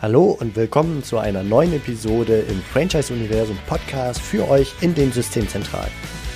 Hallo 0.00 0.36
und 0.40 0.54
willkommen 0.54 1.02
zu 1.02 1.18
einer 1.18 1.42
neuen 1.42 1.72
Episode 1.72 2.38
im 2.38 2.62
Franchise 2.62 3.12
Universum 3.12 3.58
Podcast 3.66 4.20
für 4.20 4.48
euch 4.48 4.72
in 4.80 4.94
den 4.94 5.10
Systemzentralen. 5.10 5.90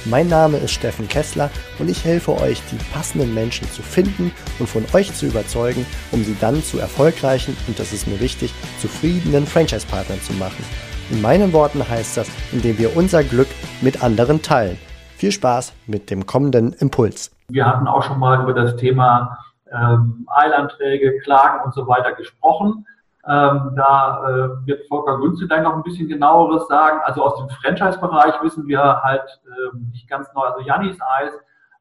Mein 0.04 0.27
Name 0.27 0.57
ist 0.57 0.73
Steffen 0.73 1.07
Kessler 1.07 1.49
und 1.79 1.89
ich 1.89 2.05
helfe 2.05 2.33
euch, 2.41 2.61
die 2.73 2.93
passenden 2.93 3.33
Menschen 3.33 3.71
zu 3.71 3.83
finden 3.83 4.33
und 4.59 4.69
von 4.69 4.85
euch 4.95 5.15
zu 5.15 5.27
überzeugen, 5.27 5.87
um 6.11 6.25
sie 6.25 6.37
dann 6.41 6.61
zu 6.61 6.81
erfolgreichen 6.81 7.57
und 7.69 7.79
das 7.79 7.93
ist 7.93 8.09
mir 8.09 8.19
wichtig, 8.19 8.53
zufriedenen 8.80 9.46
Franchise-Partnern 9.46 10.21
zu 10.23 10.33
machen. 10.33 10.65
In 11.13 11.23
meinen 11.23 11.53
Worten 11.53 11.89
heißt 11.89 12.17
das, 12.17 12.29
indem 12.51 12.79
wir 12.79 12.97
unser 12.97 13.23
Glück 13.23 13.49
mit 13.81 14.03
anderen 14.03 14.43
teilen. 14.43 14.77
Viel 15.17 15.31
Spaß 15.31 15.73
mit 15.87 16.11
dem 16.11 16.27
kommenden 16.27 16.73
Impuls. 16.73 17.31
Wir 17.47 17.65
hatten 17.65 17.87
auch 17.87 18.03
schon 18.03 18.19
mal 18.19 18.43
über 18.43 18.55
das 18.55 18.75
Thema 18.75 19.39
ähm, 19.73 20.27
Eilanträge, 20.35 21.21
Klagen 21.21 21.65
und 21.65 21.73
so 21.75 21.87
weiter 21.87 22.13
gesprochen. 22.15 22.87
Ähm, 23.25 23.75
da 23.77 24.25
äh, 24.27 24.66
wird 24.66 24.89
Volker 24.89 25.18
Günze 25.18 25.46
gleich 25.46 25.63
noch 25.63 25.75
ein 25.75 25.85
bisschen 25.85 26.08
genaueres 26.08 26.67
sagen. 26.67 26.99
Also 27.04 27.22
aus 27.22 27.36
dem 27.36 27.49
Franchise-Bereich 27.49 28.43
wissen 28.43 28.67
wir 28.67 29.00
halt 29.03 29.40
äh, 29.46 29.76
nicht 29.93 30.08
ganz 30.08 30.32
neu. 30.35 30.43
Also 30.43 30.61
Jannis 30.61 30.99
Eis 31.00 31.32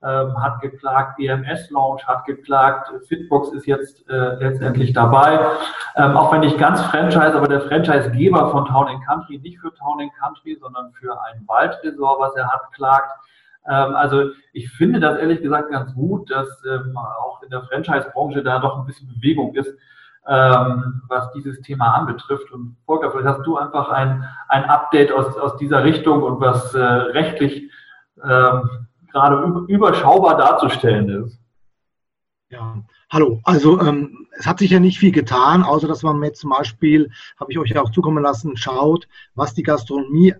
ähm, 0.03 0.39
hat 0.41 0.61
geklagt, 0.61 1.19
EMS 1.19 1.71
Launch 1.71 2.07
hat 2.07 2.25
geklagt, 2.25 2.91
Fitbox 3.07 3.53
ist 3.53 3.65
jetzt 3.65 4.07
äh, 4.09 4.35
letztendlich 4.35 4.93
dabei. 4.93 5.39
Ähm, 5.95 6.15
auch 6.15 6.31
wenn 6.31 6.41
nicht 6.41 6.59
ganz 6.59 6.81
Franchise, 6.81 7.35
aber 7.35 7.47
der 7.47 7.61
Franchisegeber 7.61 8.51
von 8.51 8.65
Town 8.65 8.87
Country, 9.07 9.39
nicht 9.39 9.59
für 9.59 9.73
Town 9.73 10.11
Country, 10.19 10.57
sondern 10.59 10.91
für 10.93 11.19
ein 11.23 11.43
Waldresort, 11.47 12.19
was 12.19 12.35
er 12.35 12.47
hat, 12.47 12.71
klagt. 12.73 13.11
Ähm, 13.67 13.95
also 13.95 14.29
ich 14.53 14.69
finde 14.69 14.99
das 14.99 15.17
ehrlich 15.17 15.41
gesagt 15.41 15.71
ganz 15.71 15.93
gut, 15.95 16.29
dass 16.29 16.47
ähm, 16.65 16.95
auch 16.97 17.41
in 17.41 17.49
der 17.49 17.63
Franchise-Branche 17.63 18.43
da 18.43 18.59
doch 18.59 18.77
ein 18.77 18.85
bisschen 18.85 19.07
Bewegung 19.07 19.55
ist 19.55 19.75
ähm, 20.27 21.01
was 21.07 21.31
dieses 21.33 21.61
Thema 21.61 21.93
anbetrifft. 21.93 22.51
Und 22.51 22.77
Volker, 22.85 23.11
vielleicht 23.11 23.27
hast 23.27 23.45
du 23.45 23.57
einfach 23.57 23.89
ein, 23.89 24.23
ein 24.47 24.65
Update 24.65 25.11
aus, 25.11 25.35
aus 25.37 25.57
dieser 25.57 25.83
Richtung 25.83 26.23
und 26.23 26.39
was 26.39 26.73
äh, 26.73 26.81
rechtlich 26.81 27.69
ähm, 28.23 28.87
gerade 29.11 29.65
überschaubar 29.67 30.37
darzustellen 30.37 31.09
ist. 31.09 31.39
Ja, 32.49 32.83
hallo. 33.09 33.39
Also 33.43 33.79
ähm, 33.79 34.27
es 34.37 34.45
hat 34.45 34.59
sich 34.59 34.71
ja 34.71 34.79
nicht 34.79 34.99
viel 34.99 35.11
getan, 35.11 35.63
außer 35.63 35.87
dass 35.87 36.03
man 36.03 36.21
jetzt 36.23 36.41
zum 36.41 36.49
Beispiel, 36.49 37.09
habe 37.39 37.51
ich 37.51 37.59
euch 37.59 37.69
ja 37.69 37.81
auch 37.81 37.91
zukommen 37.91 38.23
lassen, 38.23 38.57
schaut, 38.57 39.07
was 39.35 39.53
die 39.53 39.63
Gastronomie 39.63 40.35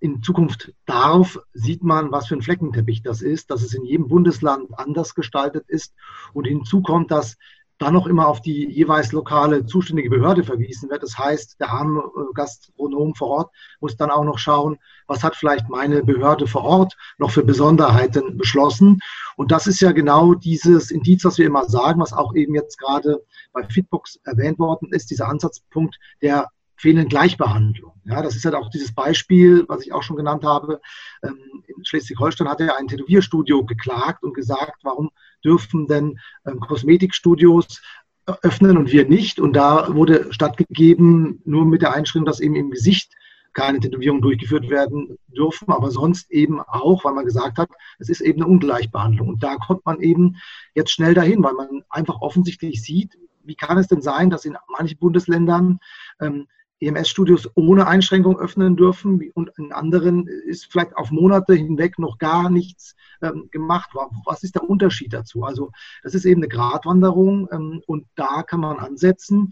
in 0.00 0.22
Zukunft 0.22 0.72
darf, 0.86 1.38
sieht 1.52 1.82
man, 1.82 2.12
was 2.12 2.26
für 2.26 2.34
ein 2.34 2.42
Fleckenteppich 2.42 3.02
das 3.02 3.22
ist, 3.22 3.50
dass 3.50 3.62
es 3.62 3.74
in 3.74 3.84
jedem 3.84 4.08
Bundesland 4.08 4.68
anders 4.78 5.14
gestaltet 5.14 5.64
ist. 5.68 5.94
Und 6.32 6.46
hinzu 6.46 6.82
kommt, 6.82 7.10
dass 7.10 7.38
dann 7.78 7.94
noch 7.94 8.06
immer 8.06 8.28
auf 8.28 8.40
die 8.40 8.70
jeweils 8.70 9.12
lokale 9.12 9.66
zuständige 9.66 10.10
Behörde 10.10 10.44
verwiesen 10.44 10.90
wird. 10.90 11.02
Das 11.02 11.18
heißt, 11.18 11.60
der 11.60 11.70
arme 11.70 12.02
Gastronom 12.34 13.14
vor 13.14 13.28
Ort 13.28 13.50
muss 13.80 13.96
dann 13.96 14.10
auch 14.10 14.24
noch 14.24 14.38
schauen, 14.38 14.78
was 15.06 15.22
hat 15.22 15.36
vielleicht 15.36 15.68
meine 15.68 16.02
Behörde 16.02 16.46
vor 16.46 16.62
Ort 16.62 16.96
noch 17.18 17.30
für 17.30 17.44
Besonderheiten 17.44 18.36
beschlossen. 18.36 19.00
Und 19.36 19.50
das 19.50 19.66
ist 19.66 19.80
ja 19.80 19.92
genau 19.92 20.34
dieses 20.34 20.90
Indiz, 20.90 21.24
was 21.24 21.38
wir 21.38 21.46
immer 21.46 21.68
sagen, 21.68 22.00
was 22.00 22.12
auch 22.12 22.34
eben 22.34 22.54
jetzt 22.54 22.78
gerade 22.78 23.22
bei 23.52 23.64
Fitbox 23.64 24.20
erwähnt 24.24 24.58
worden 24.58 24.88
ist, 24.92 25.10
dieser 25.10 25.28
Ansatzpunkt 25.28 25.98
der 26.22 26.48
fehlenden 26.76 27.08
Gleichbehandlung. 27.08 27.92
Ja, 28.04 28.22
das 28.22 28.36
ist 28.36 28.44
halt 28.44 28.54
auch 28.54 28.70
dieses 28.70 28.94
Beispiel, 28.94 29.64
was 29.68 29.84
ich 29.84 29.92
auch 29.92 30.02
schon 30.02 30.16
genannt 30.16 30.44
habe. 30.44 30.80
Ähm, 31.22 31.38
in 31.66 31.84
Schleswig-Holstein 31.84 32.48
hat 32.48 32.60
er 32.60 32.76
ein 32.76 32.88
Tätowierstudio 32.88 33.64
geklagt 33.64 34.22
und 34.22 34.34
gesagt, 34.34 34.80
warum 34.82 35.10
dürfen 35.44 35.86
denn 35.86 36.18
ähm, 36.46 36.60
Kosmetikstudios 36.60 37.82
öffnen 38.26 38.78
und 38.78 38.92
wir 38.92 39.06
nicht. 39.06 39.38
Und 39.38 39.54
da 39.54 39.94
wurde 39.94 40.32
stattgegeben, 40.32 41.40
nur 41.44 41.66
mit 41.66 41.82
der 41.82 41.94
Einschränkung, 41.94 42.26
dass 42.26 42.40
eben 42.40 42.56
im 42.56 42.70
Gesicht 42.70 43.12
keine 43.52 43.78
Tätowierungen 43.78 44.22
durchgeführt 44.22 44.68
werden 44.68 45.16
dürfen, 45.28 45.70
aber 45.70 45.90
sonst 45.90 46.30
eben 46.30 46.60
auch, 46.60 47.04
weil 47.04 47.14
man 47.14 47.24
gesagt 47.24 47.58
hat, 47.58 47.70
es 47.98 48.08
ist 48.08 48.20
eben 48.20 48.42
eine 48.42 48.50
Ungleichbehandlung. 48.50 49.28
Und 49.28 49.42
da 49.42 49.56
kommt 49.56 49.86
man 49.86 50.00
eben 50.00 50.36
jetzt 50.74 50.90
schnell 50.90 51.14
dahin, 51.14 51.42
weil 51.42 51.54
man 51.54 51.84
einfach 51.88 52.20
offensichtlich 52.20 52.82
sieht, 52.82 53.16
wie 53.44 53.54
kann 53.54 53.78
es 53.78 53.86
denn 53.86 54.02
sein, 54.02 54.30
dass 54.30 54.44
in 54.44 54.56
manchen 54.68 54.98
Bundesländern 54.98 55.78
ähm, 56.20 56.48
EMS-Studios 56.86 57.50
ohne 57.54 57.86
Einschränkung 57.86 58.38
öffnen 58.38 58.76
dürfen 58.76 59.30
und 59.34 59.50
in 59.58 59.72
anderen 59.72 60.26
ist 60.26 60.70
vielleicht 60.70 60.96
auf 60.96 61.10
Monate 61.10 61.54
hinweg 61.54 61.98
noch 61.98 62.18
gar 62.18 62.50
nichts 62.50 62.94
ähm, 63.22 63.48
gemacht. 63.50 63.90
Was 64.24 64.42
ist 64.42 64.54
der 64.54 64.68
Unterschied 64.68 65.12
dazu? 65.12 65.44
Also 65.44 65.70
das 66.02 66.14
ist 66.14 66.24
eben 66.24 66.42
eine 66.42 66.48
Gratwanderung 66.48 67.48
ähm, 67.52 67.82
und 67.86 68.06
da 68.14 68.42
kann 68.42 68.60
man 68.60 68.78
ansetzen. 68.78 69.50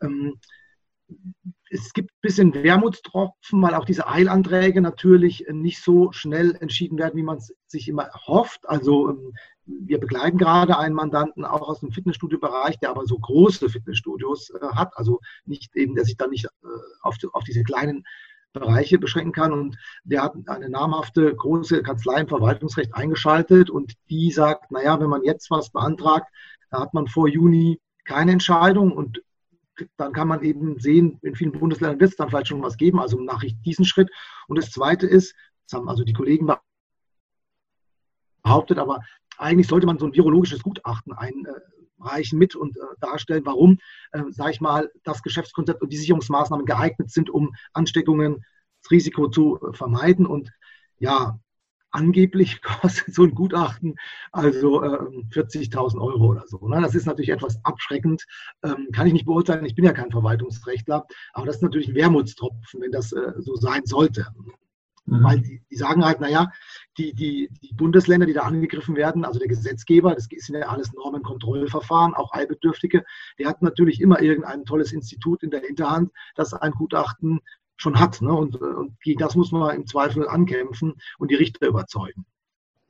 Ähm, 0.00 0.38
es 1.70 1.92
gibt 1.92 2.10
ein 2.10 2.20
bisschen 2.20 2.54
Wermutstropfen, 2.54 3.60
weil 3.62 3.74
auch 3.74 3.84
diese 3.84 4.08
Eilanträge 4.08 4.80
natürlich 4.80 5.46
nicht 5.50 5.82
so 5.82 6.12
schnell 6.12 6.56
entschieden 6.60 6.98
werden, 6.98 7.16
wie 7.16 7.22
man 7.22 7.38
es 7.38 7.54
sich 7.66 7.88
immer 7.88 8.08
hofft. 8.26 8.68
Also 8.68 9.10
ähm, 9.10 9.32
wir 9.66 9.98
begleiten 9.98 10.38
gerade 10.38 10.78
einen 10.78 10.94
Mandanten 10.94 11.44
auch 11.44 11.68
aus 11.68 11.80
dem 11.80 11.90
Fitnessstudio-Bereich, 11.90 12.78
der 12.78 12.90
aber 12.90 13.04
so 13.06 13.18
große 13.18 13.68
Fitnessstudios 13.68 14.50
äh, 14.50 14.66
hat, 14.74 14.96
also 14.96 15.20
nicht 15.44 15.74
eben, 15.76 15.94
der 15.94 16.04
sich 16.04 16.16
dann 16.16 16.30
nicht 16.30 16.46
äh, 16.46 16.68
auf, 17.02 17.16
auf 17.32 17.44
diese 17.44 17.64
kleinen 17.64 18.04
Bereiche 18.52 18.98
beschränken 18.98 19.32
kann. 19.32 19.52
Und 19.52 19.76
der 20.04 20.22
hat 20.22 20.34
eine 20.46 20.70
namhafte 20.70 21.34
große 21.34 21.82
Kanzlei 21.82 22.20
im 22.20 22.28
Verwaltungsrecht 22.28 22.94
eingeschaltet 22.94 23.70
und 23.70 23.94
die 24.08 24.30
sagt, 24.30 24.70
naja, 24.70 24.98
wenn 25.00 25.10
man 25.10 25.24
jetzt 25.24 25.50
was 25.50 25.70
beantragt, 25.70 26.28
da 26.70 26.80
hat 26.80 26.94
man 26.94 27.06
vor 27.06 27.28
Juni 27.28 27.80
keine 28.04 28.32
Entscheidung 28.32 28.92
und 28.92 29.22
dann 29.98 30.12
kann 30.12 30.28
man 30.28 30.42
eben 30.42 30.78
sehen, 30.78 31.18
in 31.22 31.34
vielen 31.34 31.52
Bundesländern 31.52 32.00
wird 32.00 32.10
es 32.10 32.16
dann 32.16 32.30
vielleicht 32.30 32.48
schon 32.48 32.62
was 32.62 32.78
geben, 32.78 32.98
also 32.98 33.20
Nachricht 33.20 33.58
diesen 33.66 33.84
Schritt. 33.84 34.10
Und 34.48 34.56
das 34.56 34.70
Zweite 34.70 35.06
ist, 35.06 35.34
das 35.68 35.78
haben 35.78 35.88
also 35.88 36.02
die 36.02 36.14
Kollegen 36.14 36.50
behauptet, 38.42 38.78
aber 38.78 39.00
eigentlich 39.38 39.68
sollte 39.68 39.86
man 39.86 39.98
so 39.98 40.06
ein 40.06 40.14
virologisches 40.14 40.62
Gutachten 40.62 41.12
einreichen 41.12 42.38
mit 42.38 42.56
und 42.56 42.76
äh, 42.76 42.80
darstellen, 43.00 43.44
warum, 43.44 43.78
äh, 44.12 44.22
sage 44.30 44.52
ich 44.52 44.60
mal, 44.60 44.90
das 45.04 45.22
Geschäftskonzept 45.22 45.82
und 45.82 45.92
die 45.92 45.96
Sicherungsmaßnahmen 45.96 46.66
geeignet 46.66 47.10
sind, 47.10 47.30
um 47.30 47.54
Ansteckungen, 47.72 48.44
das 48.82 48.90
Risiko 48.90 49.28
zu 49.28 49.58
äh, 49.60 49.72
vermeiden. 49.76 50.26
Und 50.26 50.50
ja, 50.98 51.38
angeblich 51.90 52.60
kostet 52.80 53.14
so 53.14 53.24
ein 53.24 53.34
Gutachten 53.34 53.96
also 54.32 54.82
äh, 54.82 54.98
40.000 55.32 56.00
Euro 56.00 56.26
oder 56.26 56.44
so. 56.46 56.68
Ne? 56.68 56.80
Das 56.80 56.94
ist 56.94 57.06
natürlich 57.06 57.30
etwas 57.30 57.58
abschreckend, 57.64 58.24
ähm, 58.62 58.88
kann 58.92 59.06
ich 59.06 59.12
nicht 59.12 59.26
beurteilen. 59.26 59.64
Ich 59.64 59.74
bin 59.74 59.84
ja 59.84 59.92
kein 59.92 60.10
Verwaltungsrechtler, 60.10 61.06
aber 61.32 61.46
das 61.46 61.56
ist 61.56 61.62
natürlich 61.62 61.88
ein 61.88 61.94
Wermutstropfen, 61.94 62.80
wenn 62.80 62.92
das 62.92 63.12
äh, 63.12 63.32
so 63.38 63.56
sein 63.56 63.82
sollte. 63.84 64.26
Mhm. 65.06 65.24
Weil 65.24 65.40
die, 65.40 65.62
die, 65.70 65.76
sagen 65.76 66.04
halt, 66.04 66.20
naja, 66.20 66.50
die, 66.98 67.14
die, 67.14 67.48
die 67.62 67.74
Bundesländer, 67.74 68.26
die 68.26 68.32
da 68.32 68.42
angegriffen 68.42 68.96
werden, 68.96 69.24
also 69.24 69.38
der 69.38 69.48
Gesetzgeber, 69.48 70.14
das 70.14 70.28
sind 70.30 70.56
ja 70.56 70.68
alles 70.68 70.92
Normenkontrollverfahren, 70.92 72.14
auch 72.14 72.32
Eilbedürftige, 72.32 73.04
der 73.38 73.48
hat 73.48 73.62
natürlich 73.62 74.00
immer 74.00 74.20
irgendein 74.20 74.64
tolles 74.64 74.92
Institut 74.92 75.42
in 75.42 75.50
der 75.50 75.60
Hinterhand, 75.60 76.10
das 76.34 76.54
ein 76.54 76.72
Gutachten 76.72 77.40
schon 77.76 77.98
hat. 78.00 78.20
Ne? 78.20 78.32
Und, 78.32 78.56
und 78.56 79.00
gegen 79.00 79.20
das 79.20 79.36
muss 79.36 79.52
man 79.52 79.76
im 79.76 79.86
Zweifel 79.86 80.28
ankämpfen 80.28 80.94
und 81.18 81.30
die 81.30 81.36
Richter 81.36 81.66
überzeugen. 81.66 82.26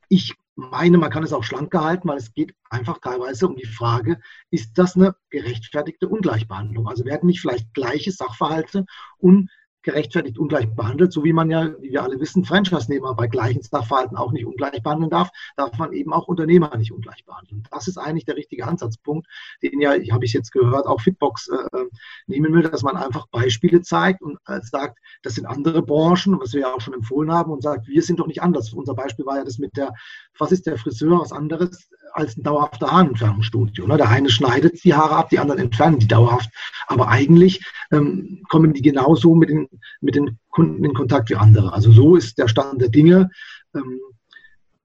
Ich 0.09 0.35
meine, 0.55 0.97
man 0.97 1.11
kann 1.11 1.25
es 1.25 1.33
auch 1.33 1.45
schlank 1.45 1.71
gehalten, 1.71 2.09
weil 2.09 2.17
es 2.17 2.33
geht 2.33 2.55
einfach 2.71 2.99
teilweise 2.99 3.47
um 3.47 3.57
die 3.57 3.67
Frage, 3.67 4.21
ist 4.51 4.79
das 4.79 4.97
eine 4.97 5.15
gerechtfertigte 5.29 6.09
Ungleichbehandlung? 6.09 6.89
Also 6.89 7.05
werden 7.05 7.27
nicht 7.27 7.41
vielleicht 7.41 7.75
gleiche 7.75 8.13
Sachverhalte 8.13 8.87
und 9.19 9.51
gerechtfertigt 9.87 10.37
ungleich 10.37 10.69
behandelt, 10.75 11.13
so 11.13 11.23
wie 11.23 11.33
man 11.33 11.49
ja, 11.49 11.71
wie 11.81 11.93
wir 11.93 12.03
alle 12.03 12.19
wissen, 12.19 12.45
Franchise-Nehmer 12.45 13.15
bei 13.15 13.29
gleichen 13.29 13.63
Sachverhalten 13.63 14.17
auch 14.17 14.33
nicht 14.33 14.45
ungleich 14.45 14.83
behandeln 14.83 15.11
darf, 15.11 15.31
darf 15.57 15.79
man 15.79 15.93
eben 15.93 16.13
auch 16.13 16.27
Unternehmer 16.27 16.77
nicht 16.77 16.93
ungleich 16.93 17.25
behandeln. 17.25 17.63
Das 17.71 17.87
ist 17.87 17.97
eigentlich 17.97 18.25
der 18.25 18.35
richtige 18.35 18.67
Ansatzpunkt, 18.67 19.29
den 19.63 19.81
ja, 19.81 19.93
habe 20.11 20.25
ich 20.25 20.33
jetzt 20.33 20.51
gehört, 20.51 20.87
auch 20.87 21.01
Fitbox 21.01 21.49
äh, 21.49 21.85
nehmen 22.27 22.53
will, 22.53 22.65
dass 22.65 22.83
man 22.83 22.97
einfach 22.97 23.29
Beispiele 23.29 23.81
zeigt 23.81 24.23
und 24.23 24.39
äh, 24.49 24.61
sagt, 24.61 24.99
das 25.23 25.37
sind 25.37 25.47
andere 25.47 25.83
Branchen, 25.83 26.41
was 26.41 26.53
wir 26.53 26.63
ja 26.63 26.75
auch 26.75 26.81
schon 26.81 26.95
empfohlen 26.95 27.31
haben, 27.31 27.53
und 27.53 27.63
sagt, 27.63 27.87
wir 27.87 28.03
sind 28.03 28.19
doch 28.19 28.27
nicht 28.27 28.43
anders. 28.43 28.73
Unser 28.73 28.95
Beispiel 28.95 29.25
war 29.25 29.37
ja 29.37 29.45
das 29.45 29.59
mit 29.59 29.77
der, 29.77 29.95
was 30.37 30.51
ist 30.51 30.67
der 30.67 30.79
Friseur, 30.79 31.21
was 31.21 31.31
anderes 31.31 31.89
als 32.17 32.37
ein 32.37 32.43
dauerhafter 32.43 32.91
Haarentfernungsstudio. 32.91 33.87
Ne? 33.87 33.97
Der 33.97 34.09
eine 34.09 34.31
schneidet 34.31 34.83
die 34.85 34.95
Haare 34.95 35.17
ab, 35.17 35.31
die 35.31 35.39
anderen 35.39 35.61
entfernen 35.61 35.99
die 35.99 36.09
dauerhaft. 36.09 36.51
Aber 36.87 37.09
eigentlich 37.09 37.65
ähm, 37.93 38.43
kommen 38.49 38.73
die 38.73 38.83
genauso 38.83 39.35
mit 39.35 39.51
den, 39.51 39.69
mit 40.01 40.15
den 40.15 40.39
Kunden 40.51 40.85
in 40.85 40.95
Kontakt 40.95 41.31
wie 41.31 41.37
andere. 41.37 41.73
Also 41.73 41.93
so 41.93 42.17
ist 42.17 42.39
der 42.39 42.49
Stand 42.49 42.81
der 42.81 42.89
Dinge. 42.89 43.31
Ähm, 43.75 44.01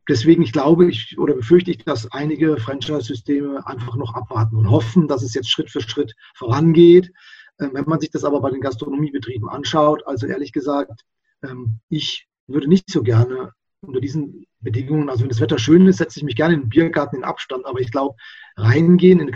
deswegen, 0.07 0.43
ich 0.43 0.51
glaube, 0.51 0.89
ich 0.89 1.17
oder 1.17 1.33
befürchte 1.33 1.71
ich, 1.71 1.83
dass 1.83 2.11
einige 2.11 2.57
Franchise-Systeme 2.57 3.65
einfach 3.65 3.95
noch 3.95 4.13
abwarten 4.13 4.57
und 4.57 4.69
hoffen, 4.69 5.07
dass 5.07 5.23
es 5.23 5.33
jetzt 5.33 5.49
Schritt 5.49 5.71
für 5.71 5.81
Schritt 5.81 6.13
vorangeht. 6.35 7.11
Ähm, 7.59 7.71
wenn 7.73 7.85
man 7.85 7.99
sich 7.99 8.11
das 8.11 8.23
aber 8.23 8.41
bei 8.41 8.51
den 8.51 8.61
Gastronomiebetrieben 8.61 9.49
anschaut, 9.49 10.05
also 10.05 10.27
ehrlich 10.27 10.51
gesagt, 10.51 11.01
ähm, 11.43 11.79
ich 11.89 12.27
würde 12.47 12.67
nicht 12.67 12.89
so 12.89 13.03
gerne 13.03 13.51
unter 13.81 14.01
diesen 14.01 14.45
Bedingungen, 14.61 15.09
also 15.09 15.21
wenn 15.21 15.29
das 15.29 15.39
Wetter 15.39 15.57
schön 15.57 15.87
ist, 15.87 15.97
setze 15.97 16.19
ich 16.19 16.23
mich 16.23 16.35
gerne 16.35 16.53
in 16.53 16.61
den 16.61 16.69
Biergarten 16.69 17.17
in 17.17 17.23
Abstand, 17.23 17.65
aber 17.65 17.79
ich 17.79 17.91
glaube, 17.91 18.15
reingehen 18.57 19.19
in 19.19 19.31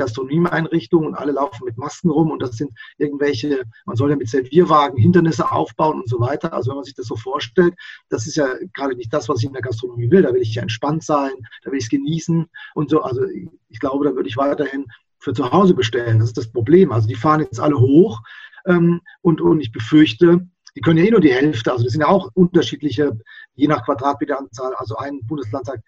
eine 0.47 0.69
und 0.69 1.15
alle 1.15 1.31
laufen 1.31 1.65
mit 1.65 1.77
Masken 1.77 2.09
rum 2.09 2.31
und 2.31 2.41
das 2.41 2.57
sind 2.57 2.71
irgendwelche, 2.97 3.63
man 3.85 3.95
soll 3.95 4.09
ja 4.09 4.15
mit 4.15 4.29
Servierwagen 4.29 4.97
Hindernisse 4.97 5.51
aufbauen 5.51 6.01
und 6.01 6.09
so 6.09 6.19
weiter. 6.19 6.53
Also 6.53 6.69
wenn 6.69 6.75
man 6.75 6.83
sich 6.83 6.95
das 6.95 7.07
so 7.07 7.15
vorstellt, 7.15 7.73
das 8.09 8.27
ist 8.27 8.35
ja 8.35 8.47
gerade 8.73 8.95
nicht 8.95 9.13
das, 9.13 9.29
was 9.29 9.39
ich 9.39 9.45
in 9.45 9.53
der 9.53 9.61
Gastronomie 9.61 10.11
will. 10.11 10.21
Da 10.21 10.33
will 10.33 10.41
ich 10.41 10.55
ja 10.55 10.61
entspannt 10.61 11.03
sein, 11.03 11.31
da 11.63 11.71
will 11.71 11.79
ich 11.79 11.85
es 11.85 11.89
genießen 11.89 12.45
und 12.75 12.89
so. 12.89 13.01
Also 13.01 13.23
ich 13.69 13.79
glaube, 13.79 14.05
da 14.05 14.15
würde 14.15 14.29
ich 14.29 14.37
weiterhin 14.37 14.85
für 15.19 15.33
zu 15.33 15.51
Hause 15.51 15.73
bestellen. 15.73 16.19
Das 16.19 16.29
ist 16.29 16.37
das 16.37 16.51
Problem. 16.51 16.91
Also 16.91 17.07
die 17.07 17.15
fahren 17.15 17.41
jetzt 17.41 17.59
alle 17.59 17.79
hoch 17.79 18.21
ähm, 18.65 19.01
und, 19.21 19.41
und 19.41 19.61
ich 19.61 19.71
befürchte, 19.71 20.47
die 20.75 20.81
können 20.81 20.99
ja 20.99 21.05
eh 21.05 21.11
nur 21.11 21.21
die 21.21 21.33
Hälfte, 21.33 21.71
also 21.71 21.83
das 21.83 21.93
sind 21.93 22.01
ja 22.01 22.07
auch 22.07 22.29
unterschiedliche, 22.33 23.17
je 23.55 23.67
nach 23.67 23.85
Quadratmeteranzahl. 23.85 24.75
Also 24.75 24.97
ein 24.97 25.21
Bundesland 25.25 25.65
sagt 25.65 25.83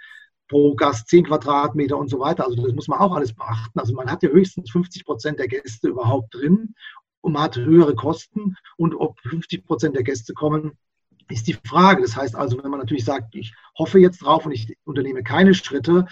pro 0.48 0.76
Gast 0.76 1.10
10 1.10 1.26
Quadratmeter 1.26 1.98
und 1.98 2.10
so 2.10 2.20
weiter. 2.20 2.46
Also 2.46 2.62
das 2.64 2.74
muss 2.74 2.88
man 2.88 3.00
auch 3.00 3.14
alles 3.14 3.34
beachten. 3.34 3.80
Also 3.80 3.94
man 3.94 4.10
hat 4.10 4.24
ja 4.24 4.30
höchstens 4.30 4.72
50 4.72 5.06
Prozent 5.06 5.40
der 5.40 5.48
Gäste 5.48 5.90
überhaupt 5.90 6.34
drin 6.34 6.74
und 7.22 7.34
man 7.34 7.44
hat 7.44 7.58
höhere 7.58 7.96
Kosten. 7.96 8.56
Und 8.78 8.96
ob 8.96 9.20
50 9.22 9.66
Prozent 9.66 9.96
der 9.96 10.04
Gäste 10.04 10.34
kommen, 10.34 10.78
ist 11.30 11.48
die 11.48 11.58
Frage. 11.66 12.02
Das 12.02 12.16
heißt 12.16 12.36
also, 12.36 12.64
wenn 12.64 12.72
man 12.72 12.80
natürlich 12.80 13.06
sagt, 13.06 13.36
ich 13.36 13.54
hoffe 13.78 14.00
jetzt 14.00 14.20
drauf 14.20 14.46
und 14.46 14.54
ich 14.54 14.78
unternehme 14.86 15.24
keine 15.24 15.54
Schritte, 15.54 16.06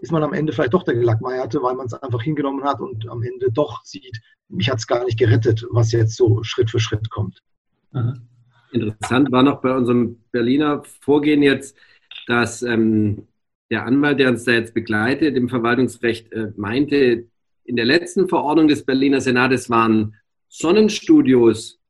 ist 0.00 0.12
man 0.12 0.22
am 0.22 0.32
Ende 0.32 0.52
vielleicht 0.52 0.74
doch 0.74 0.82
der 0.82 0.94
Gelackmeierte, 0.94 1.62
weil 1.62 1.74
man 1.74 1.86
es 1.86 1.94
einfach 1.94 2.22
hingenommen 2.22 2.64
hat 2.64 2.80
und 2.80 3.08
am 3.08 3.22
Ende 3.22 3.52
doch 3.52 3.84
sieht, 3.84 4.20
mich 4.48 4.68
hat 4.70 4.78
es 4.78 4.86
gar 4.86 5.04
nicht 5.04 5.18
gerettet, 5.18 5.64
was 5.70 5.92
jetzt 5.92 6.16
so 6.16 6.42
Schritt 6.42 6.70
für 6.70 6.80
Schritt 6.80 7.10
kommt. 7.10 7.42
Interessant 8.72 9.30
war 9.30 9.42
noch 9.42 9.60
bei 9.60 9.74
unserem 9.74 10.18
Berliner 10.32 10.82
Vorgehen 11.00 11.42
jetzt, 11.42 11.76
dass 12.26 12.62
ähm, 12.62 13.28
der 13.70 13.86
Anwalt, 13.86 14.18
der 14.18 14.30
uns 14.30 14.44
da 14.44 14.52
jetzt 14.52 14.74
begleitet 14.74 15.36
im 15.36 15.48
Verwaltungsrecht, 15.48 16.32
äh, 16.32 16.52
meinte, 16.56 17.26
in 17.64 17.76
der 17.76 17.84
letzten 17.84 18.28
Verordnung 18.28 18.68
des 18.68 18.84
Berliner 18.84 19.20
Senates 19.20 19.70
waren 19.70 20.16
Sonnenstudios 20.48 21.80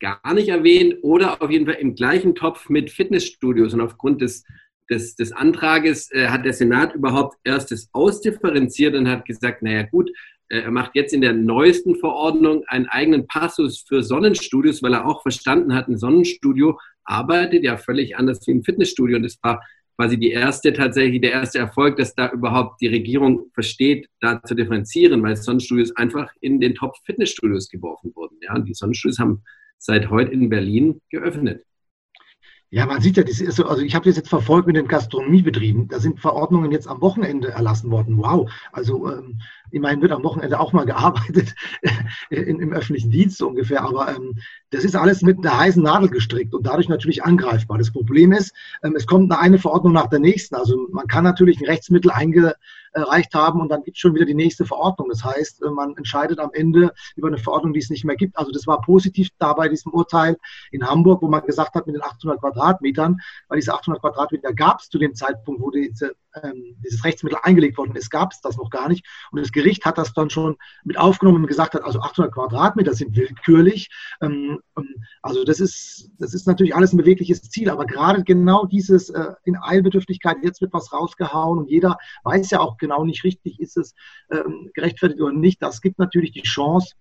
gar 0.00 0.34
nicht 0.34 0.48
erwähnt 0.48 0.96
oder 1.02 1.40
auf 1.42 1.50
jeden 1.50 1.66
Fall 1.66 1.76
im 1.76 1.94
gleichen 1.94 2.34
Topf 2.34 2.68
mit 2.68 2.90
Fitnessstudios. 2.90 3.74
Und 3.74 3.80
aufgrund 3.80 4.22
des, 4.22 4.44
des, 4.90 5.16
des 5.16 5.32
Antrages 5.32 6.10
äh, 6.12 6.28
hat 6.28 6.44
der 6.44 6.52
Senat 6.52 6.94
überhaupt 6.94 7.36
erst 7.44 7.70
das 7.70 7.88
ausdifferenziert 7.92 8.94
und 8.94 9.08
hat 9.08 9.24
gesagt, 9.24 9.62
naja 9.62 9.82
gut, 9.82 10.10
äh, 10.48 10.60
er 10.60 10.70
macht 10.70 10.92
jetzt 10.94 11.12
in 11.12 11.20
der 11.20 11.32
neuesten 11.32 11.96
Verordnung 11.96 12.64
einen 12.66 12.86
eigenen 12.86 13.26
Passus 13.26 13.84
für 13.86 14.02
Sonnenstudios, 14.02 14.82
weil 14.82 14.94
er 14.94 15.06
auch 15.06 15.22
verstanden 15.22 15.74
hat, 15.74 15.88
ein 15.88 15.98
Sonnenstudio 15.98 16.78
arbeitet 17.04 17.64
ja 17.64 17.76
völlig 17.76 18.16
anders 18.16 18.46
wie 18.46 18.52
ein 18.52 18.64
Fitnessstudio. 18.64 19.16
Und 19.16 19.22
das 19.22 19.38
war 19.42 19.62
quasi 19.96 20.18
die 20.18 20.30
erste 20.30 20.72
tatsächlich, 20.72 21.20
der 21.20 21.32
erste 21.32 21.58
Erfolg, 21.58 21.96
dass 21.96 22.14
da 22.14 22.30
überhaupt 22.30 22.80
die 22.80 22.88
Regierung 22.88 23.50
versteht, 23.54 24.08
da 24.20 24.42
zu 24.42 24.54
differenzieren, 24.54 25.22
weil 25.22 25.36
Sonnenstudios 25.36 25.94
einfach 25.96 26.30
in 26.40 26.60
den 26.60 26.74
Top 26.74 26.96
Fitnessstudios 27.04 27.68
geworfen 27.68 28.12
wurden. 28.14 28.36
Ja, 28.42 28.54
und 28.54 28.66
die 28.66 28.74
Sonnenstudios 28.74 29.18
haben 29.18 29.42
seit 29.78 30.10
heute 30.10 30.32
in 30.32 30.48
Berlin 30.48 31.00
geöffnet. 31.10 31.64
Ja, 32.74 32.86
man 32.86 33.00
sieht 33.00 33.16
ja, 33.16 33.22
das 33.22 33.40
ist 33.40 33.54
so, 33.54 33.66
also 33.66 33.82
ich 33.82 33.94
habe 33.94 34.04
das 34.06 34.16
jetzt 34.16 34.28
verfolgt 34.28 34.66
mit 34.66 34.74
den 34.74 34.88
Gastronomiebetrieben. 34.88 35.86
Da 35.86 36.00
sind 36.00 36.18
Verordnungen 36.18 36.72
jetzt 36.72 36.88
am 36.88 37.00
Wochenende 37.00 37.50
erlassen 37.50 37.92
worden. 37.92 38.18
Wow. 38.18 38.50
Also 38.72 39.08
ähm, 39.12 39.40
immerhin 39.70 40.02
wird 40.02 40.10
am 40.10 40.24
Wochenende 40.24 40.58
auch 40.58 40.72
mal 40.72 40.84
gearbeitet 40.84 41.54
in, 42.30 42.58
im 42.58 42.72
öffentlichen 42.72 43.12
Dienst 43.12 43.38
so 43.38 43.46
ungefähr. 43.46 43.82
Aber 43.82 44.08
ähm, 44.08 44.40
das 44.70 44.82
ist 44.82 44.96
alles 44.96 45.22
mit 45.22 45.38
einer 45.38 45.56
heißen 45.56 45.84
Nadel 45.84 46.08
gestrickt 46.08 46.52
und 46.52 46.66
dadurch 46.66 46.88
natürlich 46.88 47.22
angreifbar. 47.22 47.78
Das 47.78 47.92
Problem 47.92 48.32
ist, 48.32 48.52
ähm, 48.82 48.96
es 48.96 49.06
kommt 49.06 49.30
eine 49.30 49.58
Verordnung 49.60 49.92
nach 49.92 50.08
der 50.08 50.18
nächsten. 50.18 50.56
Also 50.56 50.88
man 50.90 51.06
kann 51.06 51.22
natürlich 51.22 51.60
ein 51.60 51.66
Rechtsmittel 51.66 52.10
einge 52.10 52.56
erreicht 52.94 53.34
haben 53.34 53.60
und 53.60 53.68
dann 53.68 53.82
gibt 53.82 53.96
es 53.96 54.00
schon 54.00 54.14
wieder 54.14 54.24
die 54.24 54.34
nächste 54.34 54.64
Verordnung. 54.64 55.08
Das 55.10 55.24
heißt, 55.24 55.62
äh, 55.62 55.70
man 55.70 55.96
entscheidet 55.96 56.38
am 56.38 56.50
Ende 56.52 56.92
über 57.16 57.28
eine 57.28 57.38
Verordnung, 57.38 57.72
die 57.72 57.80
es 57.80 57.90
nicht 57.90 58.04
mehr 58.04 58.16
gibt. 58.16 58.36
Also 58.38 58.52
das 58.52 58.66
war 58.66 58.80
positiv 58.80 59.28
da 59.38 59.52
bei 59.52 59.68
diesem 59.68 59.92
Urteil 59.92 60.36
in 60.70 60.88
Hamburg, 60.88 61.22
wo 61.22 61.28
man 61.28 61.44
gesagt 61.44 61.74
hat, 61.74 61.86
mit 61.86 61.96
den 61.96 62.02
800 62.02 62.40
Quadratmetern, 62.40 63.20
weil 63.48 63.58
diese 63.58 63.74
800 63.74 64.00
Quadratmeter 64.00 64.54
gab 64.54 64.80
es 64.80 64.88
zu 64.88 64.98
dem 64.98 65.14
Zeitpunkt, 65.14 65.60
wo 65.60 65.70
diese, 65.70 66.14
ähm, 66.42 66.76
dieses 66.84 67.04
Rechtsmittel 67.04 67.38
eingelegt 67.42 67.78
worden 67.78 67.96
ist, 67.96 68.10
gab 68.10 68.32
es 68.32 68.40
das 68.40 68.56
noch 68.56 68.70
gar 68.70 68.88
nicht. 68.88 69.06
Und 69.30 69.40
das 69.40 69.52
Gericht 69.52 69.84
hat 69.84 69.98
das 69.98 70.12
dann 70.12 70.30
schon 70.30 70.56
mit 70.84 70.98
aufgenommen 70.98 71.42
und 71.42 71.46
gesagt 71.46 71.74
hat, 71.74 71.84
also 71.84 72.00
800 72.00 72.32
Quadratmeter 72.32 72.94
sind 72.94 73.16
willkürlich. 73.16 73.90
Ähm, 74.20 74.60
ähm, 74.76 74.94
also 75.22 75.44
das 75.44 75.60
ist, 75.60 76.10
das 76.18 76.34
ist 76.34 76.46
natürlich 76.46 76.74
alles 76.74 76.92
ein 76.92 76.98
bewegliches 76.98 77.42
Ziel, 77.42 77.70
aber 77.70 77.86
gerade 77.86 78.24
genau 78.24 78.66
dieses 78.66 79.10
äh, 79.10 79.32
in 79.44 79.56
Eilbedürftigkeit, 79.56 80.38
jetzt 80.42 80.60
wird 80.60 80.72
was 80.72 80.92
rausgehauen 80.92 81.58
und 81.58 81.70
jeder 81.70 81.96
weiß 82.24 82.50
ja 82.50 82.60
auch 82.60 82.76
genau 82.76 83.04
nicht 83.04 83.24
richtig, 83.24 83.60
ist 83.60 83.76
es 83.76 83.94
ähm, 84.30 84.70
gerechtfertigt 84.74 85.20
oder 85.20 85.32
nicht. 85.32 85.62
Das 85.62 85.80
gibt 85.80 85.98
natürlich 85.98 86.32
die 86.32 86.42
Chance, 86.42 86.94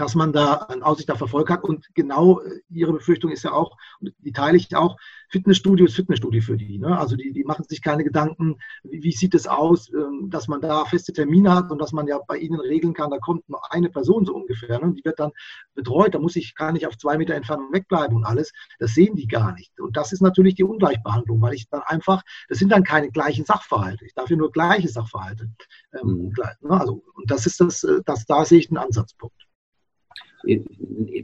dass 0.00 0.14
man 0.14 0.32
da 0.32 0.54
einen 0.54 0.82
aussichtlichen 0.82 1.20
Erfolg 1.20 1.50
hat. 1.50 1.62
Und 1.62 1.86
genau 1.94 2.40
äh, 2.40 2.60
Ihre 2.70 2.94
Befürchtung 2.94 3.30
ist 3.30 3.42
ja 3.42 3.52
auch, 3.52 3.76
die 4.00 4.32
teile 4.32 4.56
ich 4.56 4.74
auch, 4.74 4.96
Fitnessstudio 5.28 5.86
ist 5.86 5.94
Fitnessstudio 5.94 6.40
für 6.40 6.56
die. 6.56 6.78
Ne? 6.78 6.98
Also 6.98 7.16
die, 7.16 7.32
die 7.32 7.44
machen 7.44 7.64
sich 7.68 7.82
keine 7.82 8.02
Gedanken, 8.02 8.56
wie, 8.82 9.02
wie 9.02 9.12
sieht 9.12 9.34
es 9.34 9.46
aus, 9.46 9.92
ähm, 9.92 10.30
dass 10.30 10.48
man 10.48 10.62
da 10.62 10.86
feste 10.86 11.12
Termine 11.12 11.54
hat 11.54 11.70
und 11.70 11.80
dass 11.80 11.92
man 11.92 12.06
ja 12.06 12.18
bei 12.26 12.38
ihnen 12.38 12.58
regeln 12.58 12.94
kann, 12.94 13.10
da 13.10 13.18
kommt 13.18 13.46
nur 13.48 13.60
eine 13.72 13.90
Person 13.90 14.24
so 14.24 14.34
ungefähr. 14.34 14.80
Ne? 14.80 14.94
Die 14.94 15.04
wird 15.04 15.20
dann 15.20 15.32
betreut, 15.74 16.14
da 16.14 16.18
muss 16.18 16.34
ich, 16.34 16.54
kann 16.54 16.76
ich 16.76 16.86
auf 16.86 16.96
zwei 16.96 17.18
Meter 17.18 17.34
Entfernung 17.34 17.70
wegbleiben 17.70 18.16
und 18.16 18.24
alles. 18.24 18.52
Das 18.78 18.94
sehen 18.94 19.16
die 19.16 19.28
gar 19.28 19.52
nicht. 19.52 19.78
Und 19.80 19.98
das 19.98 20.12
ist 20.12 20.22
natürlich 20.22 20.54
die 20.54 20.64
Ungleichbehandlung, 20.64 21.42
weil 21.42 21.54
ich 21.54 21.68
dann 21.68 21.82
einfach, 21.82 22.22
das 22.48 22.58
sind 22.58 22.72
dann 22.72 22.84
keine 22.84 23.10
gleichen 23.10 23.44
Sachverhalte. 23.44 24.06
Ich 24.06 24.14
darf 24.14 24.30
ja 24.30 24.36
nur 24.36 24.50
gleiche 24.50 24.88
Sachverhalte. 24.88 25.50
Ähm, 25.92 26.08
mhm. 26.08 26.32
ne? 26.62 26.80
also, 26.80 27.04
und 27.14 27.30
das 27.30 27.44
ist 27.44 27.60
das, 27.60 27.84
äh, 27.84 28.00
das, 28.06 28.24
da 28.24 28.46
sehe 28.46 28.58
ich 28.58 28.70
einen 28.70 28.78
Ansatzpunkt 28.78 29.49